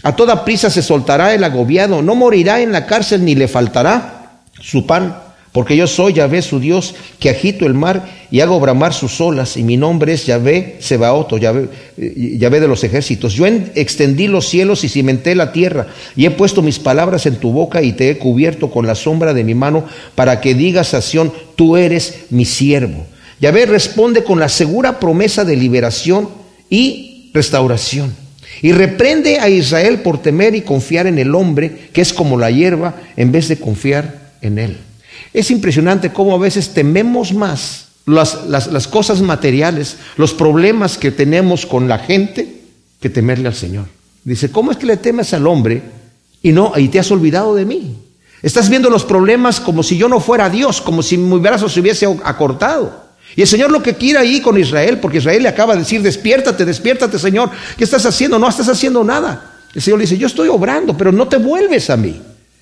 [0.03, 4.41] A toda prisa se soltará el agobiado, no morirá en la cárcel ni le faltará
[4.59, 5.17] su pan,
[5.57, 9.57] porque yo soy Yahvé su Dios, que agito el mar y hago bramar sus olas,
[9.57, 11.67] y mi nombre es Yahvé Sebaot, Yahvé,
[11.97, 13.33] eh, Yahvé de los ejércitos.
[13.33, 17.51] Yo extendí los cielos y cimenté la tierra, y he puesto mis palabras en tu
[17.51, 21.01] boca y te he cubierto con la sombra de mi mano, para que digas a
[21.01, 23.07] Sión, tú eres mi siervo.
[23.41, 26.29] Yahvé responde con la segura promesa de liberación
[26.69, 28.15] y restauración.
[28.61, 32.51] Y reprende a Israel por temer y confiar en el hombre, que es como la
[32.51, 34.77] hierba, en vez de confiar en él.
[35.33, 41.87] Es impresionante cómo a veces tememos más las, cosas materiales, los problemas que tenemos con
[41.87, 42.61] la gente,
[42.99, 43.85] que temerle al Señor.
[44.23, 45.81] Dice, ¿cómo es que le temes al hombre
[46.41, 47.97] y no, y te has olvidado de mí?
[48.41, 51.79] Estás viendo los problemas como si yo no fuera Dios, como si mi brazo se
[51.79, 53.07] hubiese acortado.
[53.35, 56.01] Y el Señor lo que quiere ahí con Israel, porque Israel le acaba de decir,
[56.01, 58.39] despiértate, despiértate Señor, ¿qué estás haciendo?
[58.39, 59.53] No estás haciendo nada.
[59.73, 62.21] El Señor le dice, yo estoy obrando, pero no te vuelves a mí.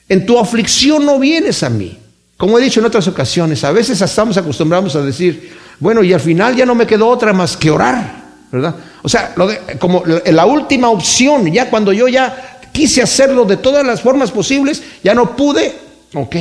[0.10, 1.98] En tu aflicción no vienes a mí.
[2.38, 6.20] Como he dicho en otras ocasiones, a veces estamos acostumbrados a decir, bueno, y al
[6.20, 8.76] final ya no me quedó otra más que orar, ¿verdad?
[9.04, 9.34] O sea,
[9.80, 14.84] como la última opción, ya cuando yo ya quise hacerlo de todas las formas posibles,
[15.04, 15.74] ya no pude,
[16.14, 16.36] ok.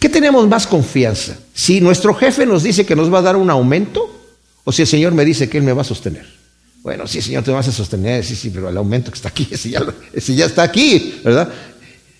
[0.00, 1.36] ¿Qué tenemos más confianza?
[1.54, 4.10] Si nuestro jefe nos dice que nos va a dar un aumento
[4.64, 6.26] o si el Señor me dice que Él me va a sostener.
[6.82, 9.46] Bueno, sí, Señor, te vas a sostener, sí, sí, pero el aumento que está aquí,
[9.52, 9.80] ese ya,
[10.12, 11.48] ya está aquí, ¿verdad?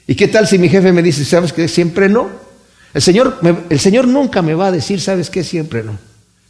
[0.06, 2.30] ¿Y qué tal si mi jefe me dice, sabes que siempre no?
[2.94, 3.38] El Señor,
[3.70, 5.98] el Señor nunca me va a decir, sabes qué, siempre no.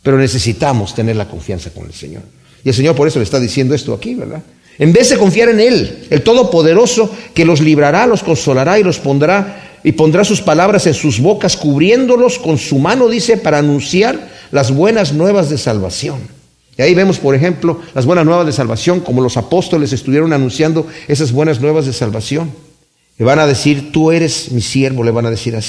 [0.03, 2.23] Pero necesitamos tener la confianza con el Señor.
[2.65, 4.43] Y el Señor por eso le está diciendo esto aquí, ¿verdad?
[4.79, 8.99] En vez de confiar en Él, el Todopoderoso, que los librará, los consolará y los
[8.99, 14.31] pondrá y pondrá sus palabras en sus bocas, cubriéndolos con su mano, dice, para anunciar
[14.51, 16.21] las buenas nuevas de salvación.
[16.79, 20.87] Y ahí vemos, por ejemplo, las buenas nuevas de salvación, como los apóstoles estuvieron anunciando
[21.09, 22.53] esas buenas nuevas de salvación.
[23.19, 25.61] Le van a decir, tú eres mi siervo, le van a decir a.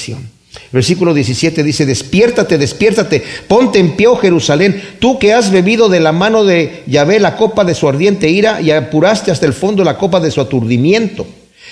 [0.72, 6.00] Versículo 17 dice, despiértate, despiértate, ponte en pie, oh Jerusalén, tú que has bebido de
[6.00, 9.84] la mano de Yahvé la copa de su ardiente ira y apuraste hasta el fondo
[9.84, 11.26] la copa de su aturdimiento.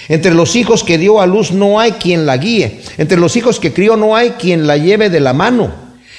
[0.09, 2.81] Entre los hijos que dio a luz no hay quien la guíe.
[2.99, 5.73] Entre los hijos que crió no hay quien la lleve de la mano.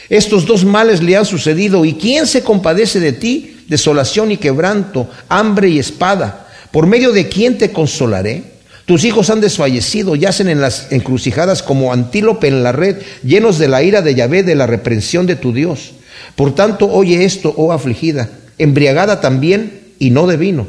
[0.10, 1.84] Estos dos males le han sucedido.
[1.86, 3.58] ¿Y quién se compadece de ti?
[3.67, 6.47] Desolación y quebranto, hambre y espada.
[6.71, 8.53] ¿Por medio de quién te consolaré?
[8.86, 13.69] Tus hijos han desfallecido, yacen en las encrucijadas como antílope en la red, llenos de
[13.69, 15.93] la ira de Yahvé, de la reprensión de tu Dios.
[16.36, 20.67] Por tanto, oye esto, oh afligida, embriagada también y no de vino.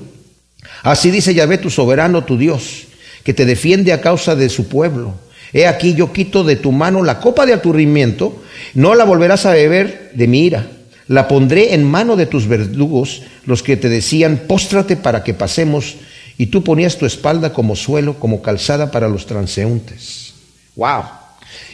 [0.83, 2.87] Así dice Yahvé tu soberano, tu Dios
[3.24, 5.14] que te defiende a causa de su pueblo.
[5.53, 8.42] He aquí yo quito de tu mano la copa de aturdimiento,
[8.74, 10.68] no la volverás a beber de mi ira.
[11.09, 15.96] La pondré en mano de tus verdugos, los que te decían, póstrate para que pasemos,
[16.37, 20.35] y tú ponías tu espalda como suelo, como calzada para los transeúntes.
[20.77, 21.03] Wow.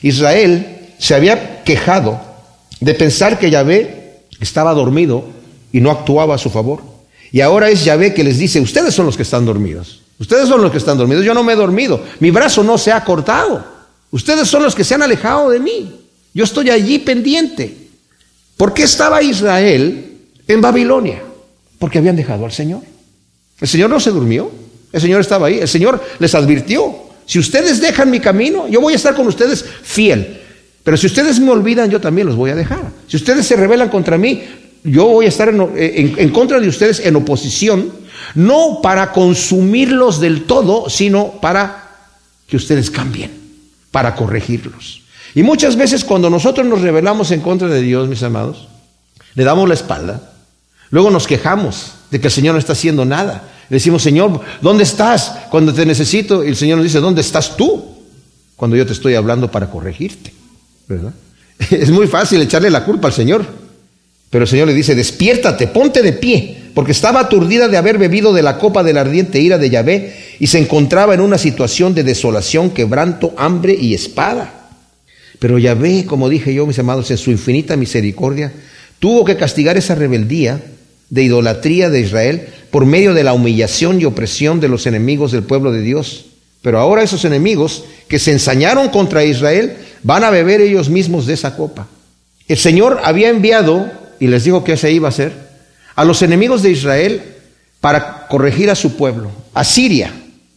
[0.03, 2.21] Israel se había quejado
[2.81, 5.25] de pensar que Yahvé estaba dormido
[5.73, 6.83] y no actuaba a su favor.
[7.33, 10.03] Y ahora es Yahvé que les dice, ustedes son los que están dormidos.
[10.19, 12.93] Ustedes son los que están dormidos, yo no me he dormido, mi brazo no se
[12.93, 13.65] ha cortado.
[14.11, 16.01] Ustedes son los que se han alejado de mí.
[16.35, 17.89] Yo estoy allí pendiente.
[18.57, 21.23] ¿Por qué estaba Israel en Babilonia?
[21.79, 22.83] Porque habían dejado al Señor.
[23.61, 24.51] El Señor no se durmió,
[24.93, 28.95] el Señor estaba ahí, el Señor les advirtió, si ustedes dejan mi camino, yo voy
[28.95, 30.41] a estar con ustedes fiel.
[30.83, 32.81] Pero si ustedes me olvidan, yo también los voy a dejar.
[33.07, 34.43] Si ustedes se rebelan contra mí,
[34.83, 37.93] yo voy a estar en, contra de ustedes en oposición
[38.35, 41.91] no para consumirlos del todo, sino para
[42.49, 43.31] que ustedes cambien,
[43.93, 45.03] para corregirlos.
[45.37, 48.67] Y muchas veces cuando nosotros nos rebelamos en contra de Dios, mis amados,
[49.37, 50.33] le damos la espalda,
[50.91, 53.51] luego nos quejamos de que el Señor no está haciendo nada.
[53.69, 56.45] Le decimos, Señor, ¿dónde estás cuando te necesito?
[56.45, 57.85] Y el Señor nos dice, ¿dónde estás tú
[58.57, 60.33] cuando yo te estoy hablando para corregirte?
[61.71, 63.45] Es muy fácil echarle la culpa al Señor,
[64.31, 68.33] pero el Señor le dice, despiértate, ponte de pie, porque estaba aturdida de haber bebido
[68.33, 71.95] de la copa de la ardiente ira de Yahvé y se encontraba en una situación
[71.95, 74.71] de desolación, quebranto, hambre y espada.
[75.39, 78.53] Pero Yahvé, como dije yo, mis amados, en su infinita misericordia,
[78.99, 80.61] tuvo que castigar esa rebeldía
[81.11, 85.43] de idolatría de Israel por medio de la humillación y opresión de los enemigos del
[85.43, 86.27] pueblo de Dios.
[86.63, 91.35] Pero ahora esos enemigos que se ensañaron contra Israel van a beber ellos mismos de
[91.35, 91.89] esa copa.
[92.49, 95.33] El Señor había enviado, y les dijo que ese iba a ser,
[95.95, 97.23] a los enemigos de Israel
[97.81, 99.31] para corregir a su pueblo.
[99.55, 100.13] Asiria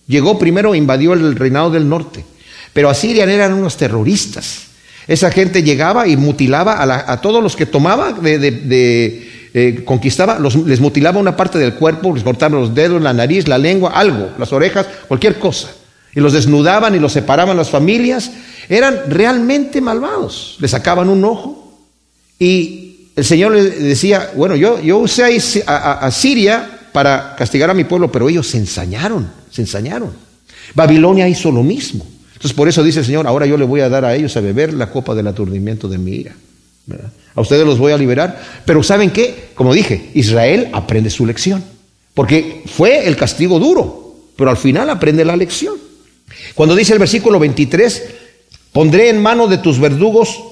[0.08, 2.26] llegó primero e invadió el reinado del norte,
[2.74, 4.68] pero Asiria eran unos terroristas.
[5.08, 11.20] Esa gente llegaba y mutilaba a, todos los que tomaba, de, eh, conquistaba, les mutilaba
[11.20, 14.88] una parte del cuerpo, les cortaban los dedos, la nariz, la lengua, algo, las orejas,
[15.08, 15.70] cualquier cosa.
[16.16, 18.32] y los desnudaban y los separaban las familias,
[18.70, 20.58] eran realmente malvados.
[20.60, 21.80] Le sacaban un ojo
[22.40, 27.74] y el Señor le decía, bueno, yo, yo usé a, a Siria para castigar a
[27.74, 30.12] mi pueblo, pero ellos se ensañaron, se ensañaron.
[30.74, 32.06] Babilonia hizo lo mismo.
[32.34, 34.42] Entonces por eso dice el Señor, ahora yo le voy a dar a ellos a
[34.42, 36.36] beber la copa del aturdimiento de mi ira.
[37.36, 38.42] A ustedes los voy a liberar.
[38.66, 39.50] Pero ¿saben qué?
[39.56, 41.64] Como dije, Israel aprende su lección.
[42.14, 45.76] Porque fue el castigo duro, pero al final aprende la lección.
[46.54, 48.04] Cuando dice el versículo 23,
[48.72, 50.44] pondré en mano de tus verdugos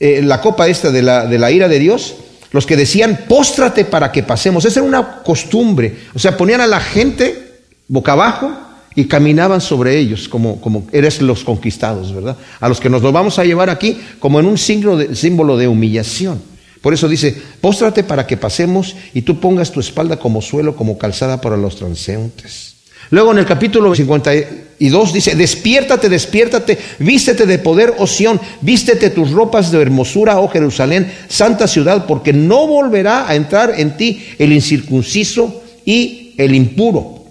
[0.00, 2.14] eh, la copa esta de la, de la ira de Dios,
[2.50, 4.64] los que decían, póstrate para que pasemos.
[4.64, 5.96] Esa era una costumbre.
[6.14, 8.50] O sea, ponían a la gente boca abajo
[8.94, 12.36] y caminaban sobre ellos como, como eres los conquistados, ¿verdad?
[12.60, 15.68] A los que nos lo vamos a llevar aquí como en un de, símbolo de
[15.68, 16.42] humillación.
[16.80, 20.98] Por eso dice, póstrate para que pasemos y tú pongas tu espalda como suelo, como
[20.98, 22.72] calzada para los transeúntes.
[23.10, 29.30] Luego en el capítulo 52 dice, despiértate, despiértate, vístete de poder, oh Sión, vístete tus
[29.30, 34.52] ropas de hermosura, oh Jerusalén, santa ciudad, porque no volverá a entrar en ti el
[34.52, 37.21] incircunciso y el impuro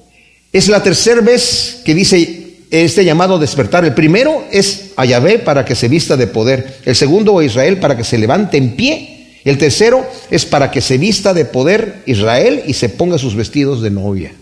[0.52, 3.86] es la tercera vez que dice este llamado a despertar.
[3.86, 6.80] El primero es a Yahvé para que se vista de poder.
[6.86, 9.40] El segundo a Israel para que se levante en pie.
[9.44, 13.82] El tercero es para que se vista de poder Israel y se ponga sus vestidos
[13.82, 14.34] de novia.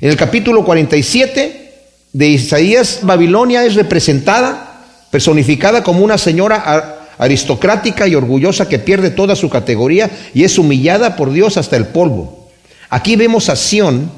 [0.00, 1.72] En el capítulo 47
[2.12, 9.34] de Isaías, Babilonia es representada, personificada como una señora aristocrática y orgullosa que pierde toda
[9.34, 12.50] su categoría y es humillada por Dios hasta el polvo.
[12.90, 14.10] Aquí vemos a Sión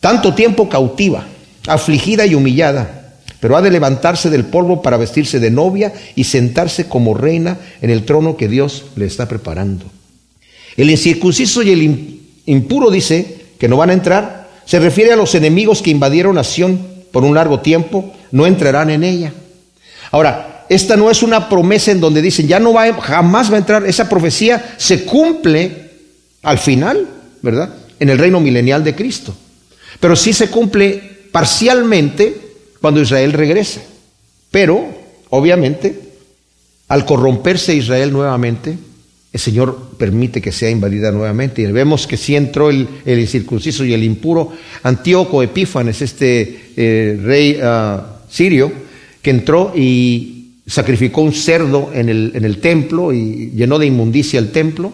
[0.00, 1.26] tanto tiempo cautiva,
[1.66, 6.86] afligida y humillada, pero ha de levantarse del polvo para vestirse de novia y sentarse
[6.88, 9.86] como reina en el trono que Dios le está preparando.
[10.76, 15.34] El incircunciso y el impuro dice que no van a entrar, se refiere a los
[15.34, 16.80] enemigos que invadieron nación
[17.12, 19.32] por un largo tiempo, no entrarán en ella.
[20.10, 23.58] Ahora, esta no es una promesa en donde dicen, ya no va, jamás va a
[23.58, 25.90] entrar, esa profecía se cumple
[26.42, 27.08] al final,
[27.42, 27.74] ¿verdad?
[27.98, 29.34] En el reino milenial de Cristo.
[30.00, 32.34] Pero sí se cumple parcialmente
[32.80, 33.82] cuando Israel regresa.
[34.50, 34.84] Pero,
[35.28, 35.98] obviamente,
[36.88, 38.76] al corromperse Israel nuevamente,
[39.32, 41.62] el Señor permite que sea invadida nuevamente.
[41.62, 44.52] Y vemos que sí entró el, incircunciso y el impuro.
[44.82, 48.72] Antíoco Epífanes, este eh, rey ah, sirio,
[49.22, 54.92] que entró y sacrificó un cerdo en el, templo y llenó de inmundicia el templo.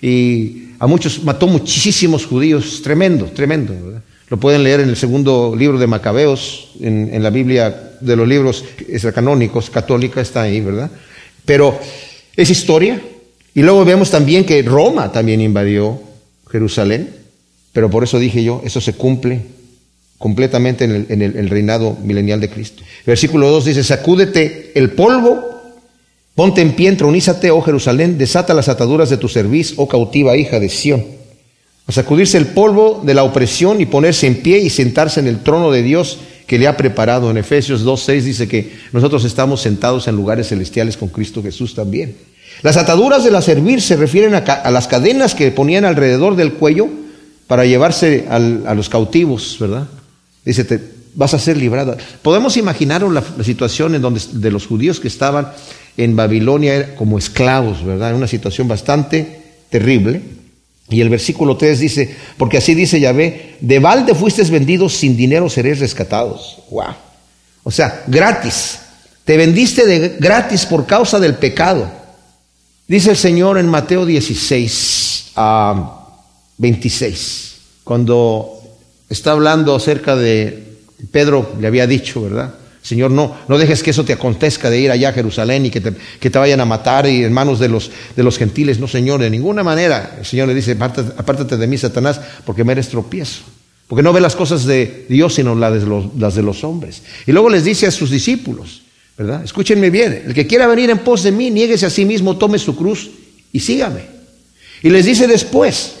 [0.00, 3.74] Y a muchos, mató muchísimos judíos, tremendo, tremendo.
[3.74, 4.02] ¿verdad?
[4.34, 8.64] Lo pueden leer en el segundo libro de Macabeos, en, la Biblia de los libros
[9.14, 10.90] canónicos, católica está ahí, ¿verdad?
[11.44, 11.78] Pero
[12.34, 13.00] es historia.
[13.54, 16.00] Y luego vemos también que Roma también invadió
[16.50, 17.14] Jerusalén,
[17.72, 19.40] pero por eso dije yo, eso se cumple
[20.18, 22.82] completamente en el, reinado milenial de Cristo.
[23.06, 25.62] Versículo 2 dice, sacúdete el polvo,
[26.34, 30.58] ponte en pie, entronízate, oh Jerusalén, desata las ataduras de tu cerviz, oh cautiva hija
[30.58, 31.13] de Sión
[31.86, 35.42] a sacudirse el polvo de la opresión y ponerse en pie y sentarse en el
[35.42, 37.30] trono de Dios que le ha preparado.
[37.30, 42.16] En Efesios 2.6 dice que nosotros estamos sentados en lugares celestiales con Cristo Jesús también.
[42.62, 46.88] Las ataduras de la servir se refieren a, las cadenas que ponían alrededor del cuello
[47.46, 49.86] para llevarse a los cautivos, ¿verdad?
[50.44, 50.80] Dice, te,
[51.14, 51.96] vas a ser librada.
[52.22, 55.52] Podemos imaginar la, situación en donde de los judíos que estaban
[55.96, 58.14] en Babilonia como esclavos, ¿verdad?
[58.14, 60.22] Una situación bastante terrible.
[60.88, 65.48] Y el versículo 3 dice, porque así dice Yahvé, de balde fuiste vendidos, sin dinero
[65.48, 66.58] seréis rescatados.
[66.70, 66.94] Wow.
[67.62, 68.80] O sea, gratis.
[69.24, 71.90] Te vendiste de gratis por causa del pecado.
[72.86, 76.06] Dice el Señor en Mateo 16 a
[76.58, 78.60] 26, cuando
[79.08, 80.76] está hablando acerca de
[81.10, 82.54] Pedro, le había dicho, ¿verdad?
[82.84, 85.80] Señor, no, no dejes que eso te acontezca de ir allá a Jerusalén y que
[85.80, 88.78] te, que te vayan a matar y en manos de los, de los gentiles.
[88.78, 90.16] No, Señor, de ninguna manera.
[90.18, 93.40] El Señor le dice, apártate, de mí, Satanás, porque me eres tropiezo.
[93.88, 97.00] Porque no ve las cosas de Dios, sino las de, los, las de los hombres.
[97.26, 98.82] Y luego les dice a sus discípulos,
[99.16, 99.42] ¿verdad?
[99.42, 102.58] Escúchenme bien, el que quiera venir en pos de mí, niéguese a sí mismo, tome
[102.58, 103.10] su cruz
[103.50, 104.02] y sígame.
[104.82, 105.94] Y les dice después,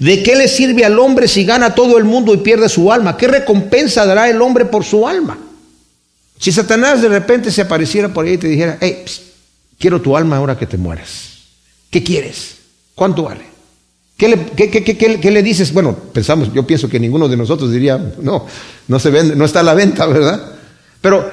[0.00, 3.16] ¿de qué le sirve al hombre si gana todo el mundo y pierde su alma?
[3.16, 5.38] ¿Qué recompensa dará el hombre por su alma?
[6.38, 9.04] Si Satanás de repente se apareciera por ahí y te dijera, hey,
[9.78, 11.34] quiero tu alma ahora que te mueras.
[11.90, 12.56] ¿Qué quieres?
[12.94, 13.54] ¿Cuánto vale?
[14.16, 15.72] ¿Qué le, qué, le, dices?
[15.72, 18.46] Bueno, pensamos, yo pienso que ninguno de nosotros diría, no,
[18.86, 20.52] no se vende, no está a la venta, ¿verdad?
[21.00, 21.28] Pero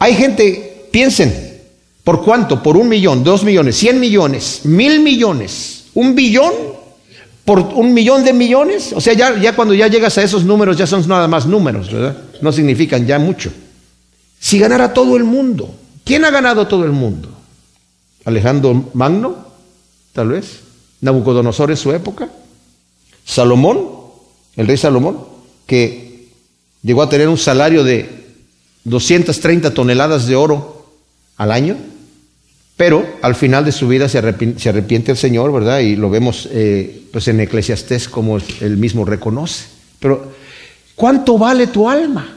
[0.00, 1.60] hay gente, piensen,
[2.02, 2.60] ¿por cuánto?
[2.60, 6.52] ¿Por un millón, dos millones, cien millones, mil millones, un billón?
[7.44, 8.92] ¿Por un millón de millones?
[8.94, 11.92] O sea, ya, ya cuando ya llegas a esos números ya son nada más números,
[11.92, 12.16] ¿verdad?
[12.40, 13.52] No significan ya mucho.
[14.44, 15.74] Si ganara todo el mundo.
[16.04, 17.30] ¿Quién ha ganado todo el mundo?
[18.26, 19.38] Alejandro Magno,
[20.12, 20.60] tal vez.
[21.00, 22.28] Nabucodonosor en su época.
[23.24, 23.88] Salomón,
[24.56, 25.18] el rey Salomón,
[25.66, 26.28] que
[26.82, 28.34] llegó a tener un salario de
[28.84, 30.88] 230 toneladas de oro
[31.38, 31.78] al año.
[32.76, 35.78] Pero al final de su vida se arrepiente, el Señor, ¿verdad?
[35.78, 39.64] Y lo vemos eh, pues en Eclesiastés como él mismo reconoce.
[40.00, 40.32] Pero,
[40.94, 42.36] ¿cuánto vale tu alma?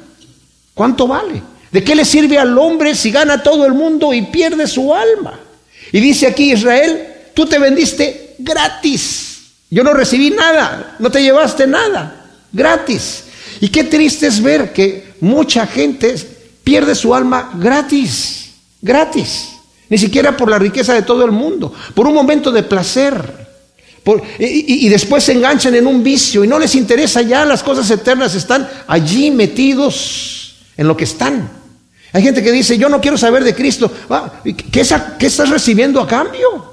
[0.74, 1.57] ¿Cuánto vale?
[1.72, 5.40] ¿De qué le sirve al hombre si gana todo el mundo y pierde su alma?
[5.92, 9.40] Y dice aquí Israel, tú te vendiste gratis.
[9.70, 13.24] Yo no recibí nada, no te llevaste nada, gratis.
[13.60, 16.16] Y qué triste es ver que mucha gente
[16.64, 18.52] pierde su alma gratis,
[18.82, 19.50] gratis.
[19.90, 23.48] Ni siquiera por la riqueza de todo el mundo, por un momento de placer.
[24.40, 28.36] y, después se enganchan en un vicio y no les interesa ya las cosas eternas,
[28.36, 31.57] están allí metidos en lo que están.
[32.18, 33.92] Hay gente que dice, yo no quiero saber de Cristo.
[34.10, 36.66] Ah, ¿Qué, estás recibiendo a cambio?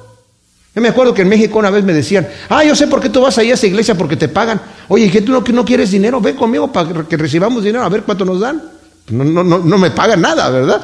[0.74, 3.10] Yo me acuerdo que en México una vez me decían, ah, yo sé por qué
[3.10, 4.58] tú vas ahí a esa iglesia, porque te pagan.
[4.88, 6.18] Oye, ¿qué tú no, quieres dinero?
[6.18, 8.62] Ven conmigo para que recibamos dinero, a ver cuánto nos dan.
[9.10, 10.80] No, no, no, no me pagan nada, ¿verdad?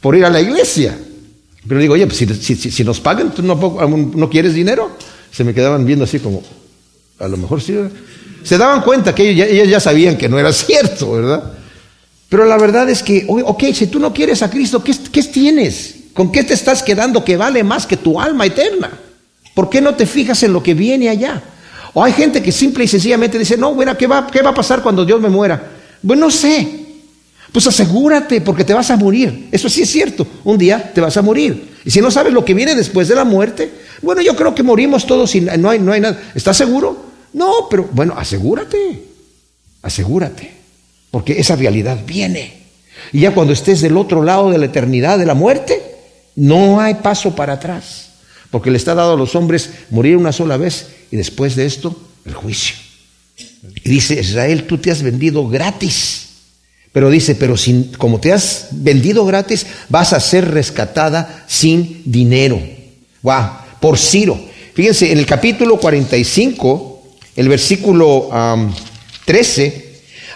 [0.00, 0.96] Por ir a la iglesia.
[1.68, 4.92] Pero digo, oye, pues si, nos pagan, ¿tú no, quieres dinero?
[5.30, 6.42] Se me quedaban viendo así como,
[7.18, 7.76] a lo mejor sí.
[8.44, 11.59] Se daban cuenta que ellos ya, sabían que no era cierto, ¿verdad?
[12.30, 15.96] Pero la verdad es que, ok, si tú no quieres a Cristo, ¿qué, ¿qué, tienes?
[16.14, 18.88] ¿Con qué te estás quedando que vale más que tu alma eterna?
[19.52, 21.42] ¿Por qué no te fijas en lo que viene allá?
[21.92, 24.54] O hay gente que simple y sencillamente dice, no, bueno, ¿qué va, qué va a
[24.54, 25.72] pasar cuando Dios me muera?
[26.02, 26.86] Bueno, no sé.
[27.50, 29.48] Pues asegúrate porque te vas a morir.
[29.50, 30.24] Eso sí es cierto.
[30.44, 31.70] Un día te vas a morir.
[31.84, 33.72] Y si no sabes lo que viene después de la muerte,
[34.02, 36.16] bueno, yo creo que morimos todos y no hay, no hay nada.
[36.32, 37.06] ¿Estás seguro?
[37.32, 39.02] No, pero bueno, asegúrate.
[39.82, 40.59] Asegúrate.
[41.10, 42.60] Porque esa realidad viene.
[43.12, 45.82] Y ya cuando estés del otro lado de la eternidad de la muerte,
[46.36, 48.10] no hay paso para atrás.
[48.50, 52.00] Porque le está dado a los hombres morir una sola vez y después de esto,
[52.24, 52.76] el juicio.
[53.84, 56.30] Y dice Israel, tú te has vendido gratis
[56.92, 57.54] pero dice, pero
[57.98, 62.60] como te has vendido gratis, vas a ser rescatada sin dinero.
[63.22, 63.44] Wow,
[63.80, 64.38] por Ciro.
[64.74, 67.02] Fíjense, en el capítulo 45,
[67.36, 68.28] el versículo
[69.24, 69.89] 13,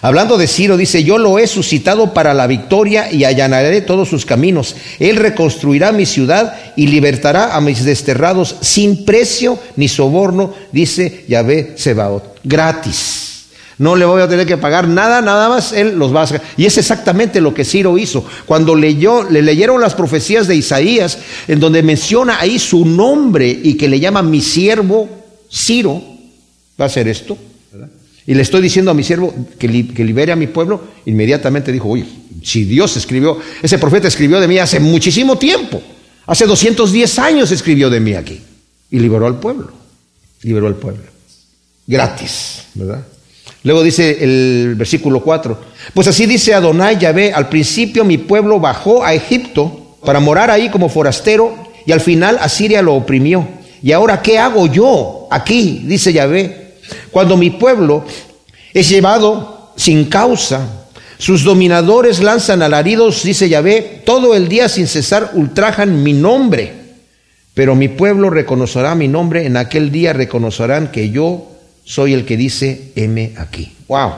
[0.05, 4.27] hablando de Ciro, dice, yo lo he suscitado para la victoria y allanaré todos sus
[4.27, 4.77] caminos.
[4.99, 11.73] Él reconstruirá mi ciudad y libertará a mis desterrados sin precio ni soborno, dice Yahvé
[11.77, 12.39] Sebaot.
[12.45, 13.47] Gratis.
[13.79, 16.47] No le voy a tener que pagar nada, nada más, él los va a sacar.
[16.59, 18.27] Y es exactamente lo que Ciro hizo.
[18.45, 23.79] Cuando leyó, le leyeron las profecías de Isaías, en donde menciona ahí su nombre y
[23.79, 25.09] que le llama mi siervo
[25.51, 26.03] Ciro,
[26.79, 27.39] va a hacer esto.
[28.27, 32.07] Y le estoy diciendo a mi siervo que, libere a mi pueblo, inmediatamente dijo, oye,
[32.43, 35.83] si Dios escribió, ese profeta escribió de mí hace muchísimo tiempo,
[36.27, 38.41] hace 210 años escribió de mí aquí,
[38.91, 39.71] y liberó al pueblo,
[40.43, 41.03] liberó al pueblo,
[41.87, 43.05] gratis, ¿verdad?
[43.63, 45.59] Luego dice el versículo 4,
[45.93, 50.71] pues así dice Adonai Yahvé, al principio mi pueblo bajó a Egipto para morar ahí
[50.71, 51.57] como forastero
[51.87, 53.47] y al final Asiria lo oprimió.
[53.83, 55.83] Y ahora, ¿qué hago yo aquí?
[55.87, 56.64] Dice Yahvé,
[57.11, 58.05] cuando mi pueblo
[58.73, 60.87] es llevado sin causa,
[61.19, 66.85] sus dominadores lanzan alaridos, dice Yahvé, todo el día sin cesar ultrajan mi nombre.
[67.55, 71.51] Pero mi pueblo reconocerá mi nombre, en aquel día reconocerán que yo
[71.85, 73.73] soy el que dice, heme aquí.
[73.87, 74.13] Wow.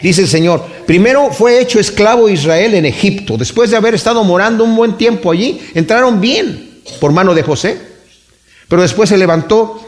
[0.00, 4.62] Dice el Señor, primero fue hecho esclavo Israel en Egipto, después de haber estado morando
[4.62, 7.76] un buen tiempo allí, entraron bien por mano de José,
[8.68, 9.87] pero después se levantó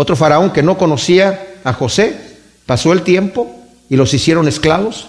[0.00, 2.16] otro faraón que no conocía a José,
[2.64, 3.54] pasó el tiempo
[3.90, 5.08] y los hicieron esclavos,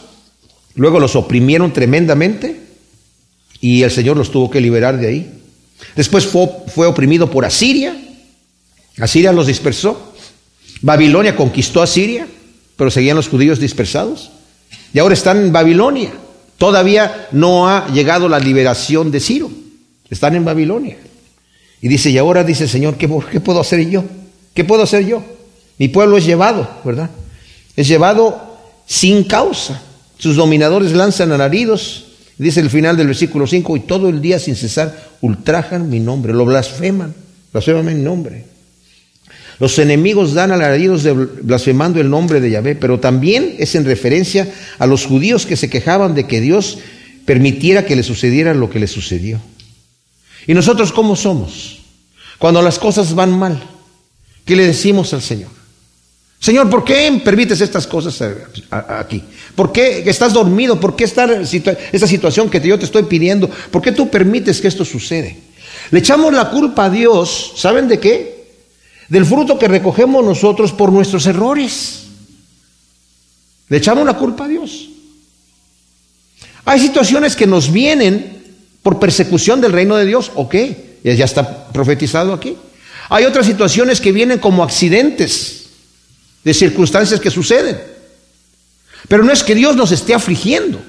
[0.76, 2.60] luego los oprimieron tremendamente
[3.62, 5.32] y el Señor los tuvo que liberar de ahí.
[5.96, 7.96] Después fue, oprimido por Asiria,
[8.98, 10.14] Asiria los dispersó
[10.82, 12.28] Babilonia conquistó a Siria,
[12.76, 14.32] pero seguían los judíos dispersados.
[14.94, 16.12] Y ahora están en Babilonia.
[16.58, 19.50] Todavía no ha llegado la liberación de Ciro.
[20.10, 20.98] Están en Babilonia.
[21.82, 24.04] Y dice, y ahora dice Señor, ¿qué, puedo hacer yo?
[24.54, 25.24] ¿Qué puedo hacer yo?
[25.78, 27.10] Mi pueblo es llevado, ¿verdad?
[27.76, 29.82] Es llevado sin causa.
[30.18, 32.06] Sus dominadores lanzan alaridos,
[32.38, 36.34] dice el final del versículo 5, y todo el día sin cesar ultrajan mi nombre,
[36.34, 37.16] lo blasfeman,
[37.52, 38.46] blasfeman mi nombre.
[39.60, 41.08] Los enemigos dan alaridos
[41.44, 45.70] blasfemando el nombre de Yahvé, pero también es en referencia a los judíos que se
[45.70, 46.80] quejaban de que Dios
[47.26, 49.40] permitiera que le sucediera lo que le sucedió.
[50.48, 51.80] ¿Y nosotros cómo somos?
[52.40, 53.62] Cuando las cosas van mal,
[54.46, 55.50] ¿qué le decimos al Señor?
[56.40, 58.20] Señor, ¿por qué permites estas cosas
[58.72, 59.24] aquí?
[59.56, 60.80] ¿Por qué estás dormido?
[60.80, 63.48] ¿Por qué esta situación que yo te estoy pidiendo?
[63.48, 65.38] ¿Por qué tú permites que esto sucede?
[65.92, 68.42] Le echamos la culpa a Dios, ¿saben de qué?
[69.08, 72.06] Del fruto que recogemos nosotros por nuestros errores.
[73.70, 74.90] Le echamos la culpa a Dios.
[76.66, 78.42] Hay situaciones que nos vienen
[78.82, 80.98] por persecución del reino de Dios, ¿o qué?
[81.04, 82.58] Ya está profetizado aquí.
[83.10, 85.66] Hay otras situaciones que vienen como accidentes
[86.44, 87.80] de circunstancias que suceden.
[89.08, 90.80] Pero no es que Dios nos esté afligiendo.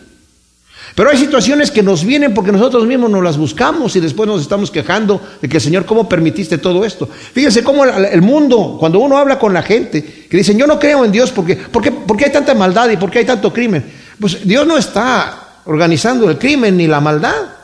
[0.94, 4.42] Pero hay situaciones que nos vienen porque nosotros mismos nos las buscamos y después nos
[4.42, 7.08] estamos quejando de que, Señor, ¿cómo permitiste todo esto?
[7.08, 11.04] Fíjense cómo el mundo, cuando uno habla con la gente, que dicen, yo no creo
[11.04, 13.84] en Dios porque, porque, porque hay tanta maldad y porque hay tanto crimen.
[14.20, 17.61] Pues Dios no está organizando el crimen ni la maldad.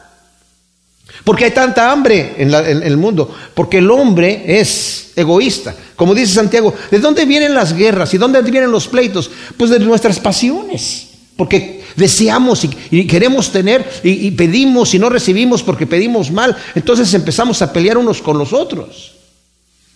[1.28, 3.30] Porque hay tanta hambre en, el mundo.
[3.52, 5.74] Porque el hombre es egoísta.
[5.94, 9.30] Como dice Santiago, ¿de dónde vienen las guerras y dónde vienen los pleitos?
[9.58, 11.08] Pues de nuestras pasiones.
[11.36, 16.56] Porque deseamos y, queremos tener y, pedimos y no recibimos porque pedimos mal.
[16.74, 19.12] Entonces empezamos a pelear unos con los otros.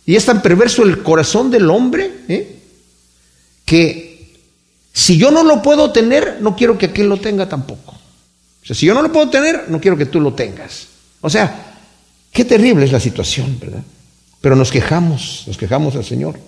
[0.04, 2.58] Y es tan perverso el corazón del hombre ¿eh?
[3.64, 4.36] que
[4.92, 7.92] si yo no lo puedo tener, no quiero que aquel lo tenga tampoco.
[7.92, 10.91] O sea, si yo no lo puedo tener, no quiero que tú lo tengas.
[11.22, 11.74] O sea,
[12.30, 13.82] qué terrible es la situación, ¿verdad?
[14.42, 16.38] Pero nos quejamos, nos quejamos al Señor.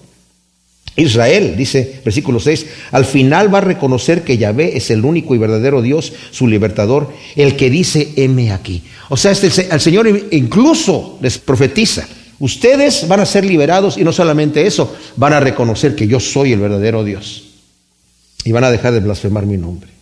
[0.97, 5.39] Israel, dice versículo 6, al final va a reconocer que Yahvé es el único y
[5.39, 8.83] verdadero Dios, su libertador, el que dice, heme aquí.
[9.09, 12.07] O sea, este, el Señor incluso les profetiza,
[12.39, 16.53] ustedes van a ser liberados y no solamente eso, van a reconocer que yo soy
[16.53, 17.43] el verdadero Dios.
[18.45, 19.94] Y van a dejar de blasfemar mi nombre.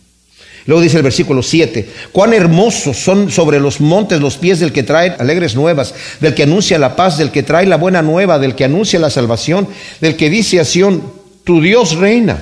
[0.65, 4.83] Luego dice el versículo 7, cuán hermosos son sobre los montes los pies del que
[4.83, 8.55] trae alegres nuevas, del que anuncia la paz, del que trae la buena nueva, del
[8.55, 9.67] que anuncia la salvación,
[9.99, 11.03] del que dice a Sión,
[11.43, 12.37] tu Dios reina,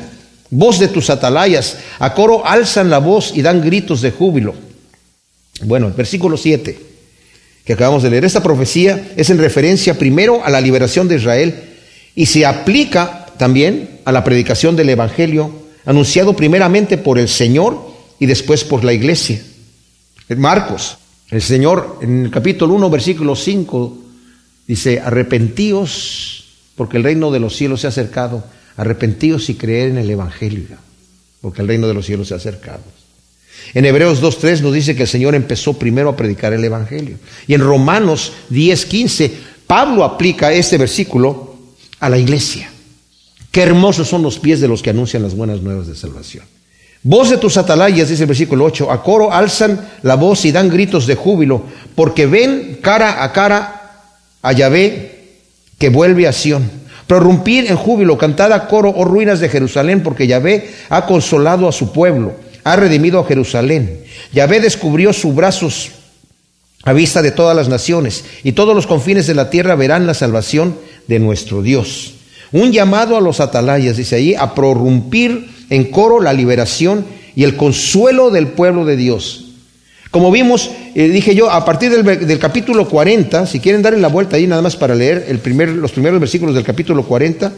[0.52, 4.54] voz de tus atalayas, a coro alzan la voz y dan gritos de júbilo.
[5.64, 6.92] Bueno, el versículo 7
[7.66, 11.56] que acabamos de leer, esta profecía es en referencia primero a la liberación de Israel
[12.16, 15.52] y se aplica también a la predicación del Evangelio
[15.86, 17.91] anunciado primeramente por el Señor
[18.22, 19.42] y después por la iglesia.
[20.30, 21.00] En Marcos,
[21.32, 23.98] el Señor en el capítulo 1, versículo 5,
[24.68, 26.46] dice, arrepentíos
[26.76, 28.44] porque el reino de los cielos se ha acercado,
[28.78, 30.78] arrepentíos y creer en el Evangelio,
[31.42, 32.84] porque el reino de los cielos se ha acercado.
[33.74, 37.18] En Hebreos 2.3 nos dice que el Señor empezó primero a predicar el Evangelio.
[37.48, 39.32] Y en Romanos 10.15,
[39.66, 41.56] Pablo aplica este versículo
[42.00, 42.72] a la iglesia.
[43.52, 46.46] Qué hermosos son los pies de los que anuncian las buenas nuevas de salvación.
[47.04, 50.70] Voz de tus atalayas, dice el versículo 8, a coro alzan la voz y dan
[50.70, 51.64] gritos de júbilo,
[51.96, 54.04] porque ven cara a cara
[54.42, 55.22] a Yahvé
[55.80, 56.70] que vuelve a Sión.
[57.08, 61.72] Prorrumpir en júbilo, cantad a coro, oh ruinas de Jerusalén, porque Yahvé ha consolado a
[61.72, 64.04] su pueblo, ha redimido a Jerusalén.
[64.32, 65.92] Yahvé descubrió sus brazos
[66.84, 70.14] a vista de todas las naciones, y todos los confines de la tierra verán la
[70.14, 70.78] salvación
[71.08, 72.14] de nuestro Dios.
[72.52, 77.06] Un llamado a los atalayas, dice ahí, a prorrumpir en coro la liberación
[77.36, 79.46] y el consuelo del pueblo de Dios.
[80.12, 84.36] Como vimos, eh, dije yo, a partir del, capítulo 40, si quieren darle la vuelta
[84.36, 87.54] ahí nada más para leer el primer, los primeros versículos del capítulo 40,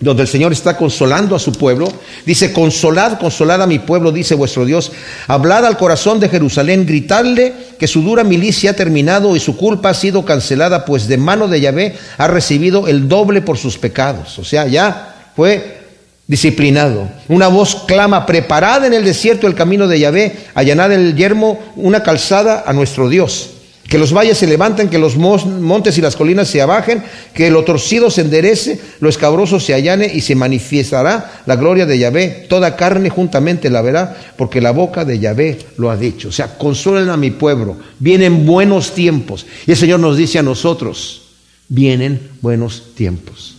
[0.00, 1.90] donde el Señor está consolando a su pueblo,
[2.26, 4.92] dice, consolad, consolad a mi pueblo, dice vuestro Dios,
[5.28, 9.90] hablad al corazón de Jerusalén, gritadle que su dura milicia ha terminado y su culpa
[9.90, 14.38] ha sido cancelada, pues de mano de Yahvé ha recibido el doble por sus pecados.
[14.38, 15.81] O sea, ya fue
[16.26, 17.10] disciplinado.
[17.28, 22.02] Una voz clama, preparad en el desierto el camino de Yahvé, allanad el yermo una
[22.02, 23.50] calzada a nuestro Dios.
[23.88, 27.02] Que los valles se levanten, que los montes y las colinas se abajen,
[27.34, 31.98] que lo torcido se enderece, lo escabroso se allane y se manifestará la gloria de
[31.98, 32.46] Yahvé.
[32.48, 36.28] Toda carne juntamente la verá, porque la boca de Yahvé lo ha dicho.
[36.28, 37.76] O sea, consuelen a mi pueblo.
[37.98, 39.44] Vienen buenos tiempos.
[39.66, 41.24] Y el Señor nos dice a nosotros,
[41.68, 43.56] vienen buenos tiempos.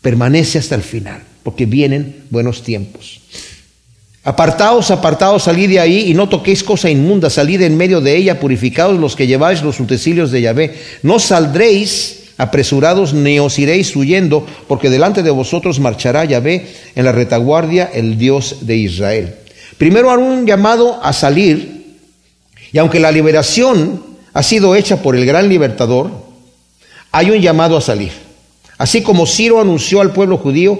[0.00, 3.20] Permanece hasta el final porque vienen buenos tiempos.
[4.24, 8.38] Apartaos, apartaos, salid de ahí y no toquéis cosa inmunda, salid en medio de ella,
[8.38, 10.74] purificados los que lleváis los utensilios de Yahvé.
[11.02, 17.12] No saldréis apresurados ni os iréis huyendo, porque delante de vosotros marchará Yahvé en la
[17.12, 19.34] retaguardia el Dios de Israel.
[19.78, 21.96] Primero hará un llamado a salir,
[22.72, 24.02] y aunque la liberación
[24.34, 26.10] ha sido hecha por el gran libertador,
[27.10, 28.12] hay un llamado a salir.
[28.76, 30.78] Así como Ciro anunció al pueblo judío,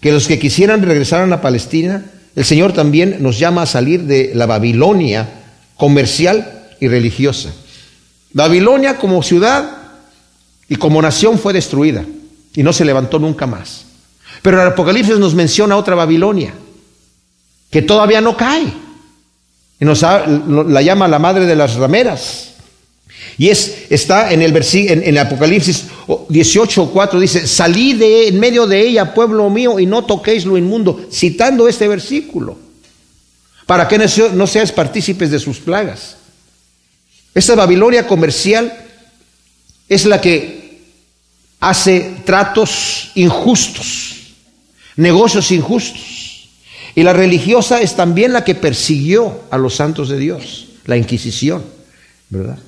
[0.00, 4.32] que los que quisieran regresar a Palestina, el Señor también nos llama a salir de
[4.34, 5.28] la Babilonia
[5.76, 7.52] comercial y religiosa.
[8.32, 9.70] Babilonia como ciudad
[10.68, 12.04] y como nación fue destruida
[12.54, 13.84] y no se levantó nunca más.
[14.42, 16.52] Pero el Apocalipsis nos menciona otra Babilonia,
[17.70, 18.72] que todavía no cae.
[19.78, 22.55] Y nos la llama la madre de las rameras.
[23.38, 25.84] Y es, está en el, en, en Apocalipsis
[26.28, 30.56] 18, 4, dice, salí de en medio de ella, pueblo mío, y no toquéis lo
[30.56, 32.58] inmundo, citando este versículo,
[33.66, 36.16] para que no seáis partícipes de sus plagas.
[37.34, 38.72] Esta Babilonia comercial
[39.88, 40.80] es la que
[41.60, 44.14] hace tratos injustos,
[44.96, 46.48] negocios injustos.
[46.94, 51.62] Y la religiosa es también la que persiguió a los santos de Dios, la Inquisición,
[52.30, 52.58] ¿verdad?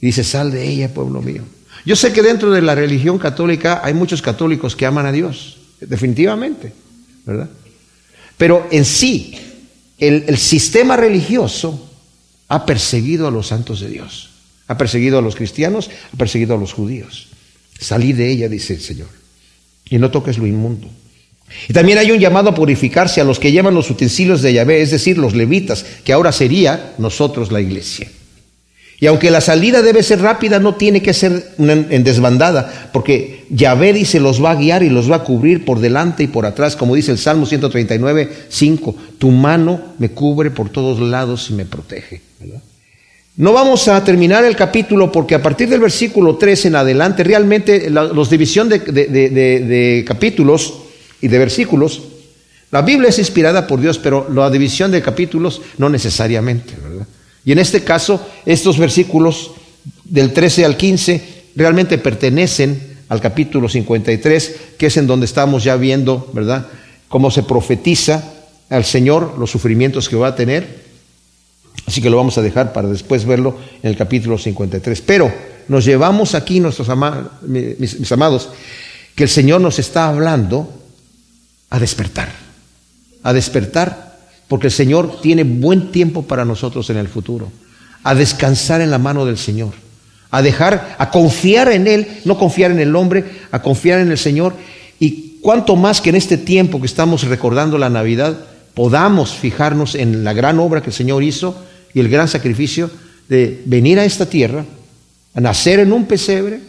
[0.00, 1.42] Y dice, sal de ella, pueblo mío.
[1.84, 5.58] Yo sé que dentro de la religión católica hay muchos católicos que aman a Dios,
[5.80, 6.72] definitivamente,
[7.24, 7.48] ¿verdad?
[8.36, 9.38] Pero en sí,
[9.98, 11.90] el, el sistema religioso
[12.48, 14.30] ha perseguido a los santos de Dios,
[14.68, 17.28] ha perseguido a los cristianos, ha perseguido a los judíos.
[17.78, 19.08] Salí de ella, dice el Señor,
[19.88, 20.88] y no toques lo inmundo.
[21.68, 24.82] Y también hay un llamado a purificarse a los que llevan los utensilios de Yahvé,
[24.82, 28.08] es decir, los levitas, que ahora sería nosotros la iglesia.
[28.98, 33.92] Y aunque la salida debe ser rápida, no tiene que ser en desbandada, porque Yahvé
[33.92, 36.76] dice los va a guiar y los va a cubrir por delante y por atrás,
[36.76, 41.66] como dice el Salmo 139, 5, tu mano me cubre por todos lados y me
[41.66, 42.22] protege.
[43.36, 47.90] No vamos a terminar el capítulo porque a partir del versículo 3 en adelante, realmente
[47.90, 50.72] la los división de, capítulos
[51.20, 52.02] y de versículos,
[52.70, 56.72] la Biblia es inspirada por Dios, pero la división de capítulos no necesariamente.
[57.46, 59.52] Y en este caso, estos versículos
[60.04, 65.76] del 13 al 15 realmente pertenecen al capítulo 53, que es en donde estamos ya
[65.76, 66.66] viendo, ¿verdad?,
[67.08, 68.32] cómo se profetiza
[68.68, 70.84] al Señor los sufrimientos que va a tener.
[71.86, 75.00] Así que lo vamos a dejar para después verlo en el capítulo 53.
[75.02, 75.32] Pero
[75.68, 76.88] nos llevamos aquí, nuestros
[77.42, 78.48] mis amados,
[79.14, 80.68] que el Señor nos está hablando
[81.70, 82.28] a despertar,
[83.22, 84.05] a despertar
[84.48, 87.50] porque el Señor tiene buen tiempo para nosotros en el futuro,
[88.02, 89.72] a descansar en la mano del Señor,
[90.30, 94.18] a dejar, a confiar en Él, no confiar en el hombre, a confiar en el
[94.18, 94.54] Señor.
[95.00, 98.38] Y cuanto más que en este tiempo que estamos recordando la Navidad,
[98.74, 101.56] podamos fijarnos en la gran obra que el Señor hizo
[101.94, 102.90] y el gran sacrificio
[103.28, 104.64] de venir a esta tierra,
[105.34, 106.60] a nacer en un pesebre,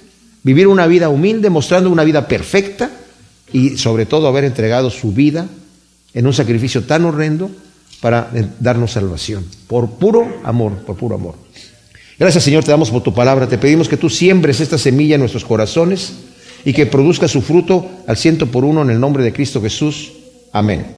[0.41, 2.89] vivir una vida humilde, mostrando una vida perfecta
[3.51, 5.47] y sobre todo haber entregado su vida
[6.13, 7.51] en un sacrificio tan horrendo
[8.01, 11.35] para darnos salvación, por puro amor, por puro amor.
[12.19, 15.21] Gracias Señor, te damos por tu palabra, te pedimos que tú siembres esta semilla en
[15.21, 16.13] nuestros corazones
[16.65, 20.13] y que produzca su fruto al ciento por uno en el nombre de Cristo Jesús.
[20.51, 20.95] Amén.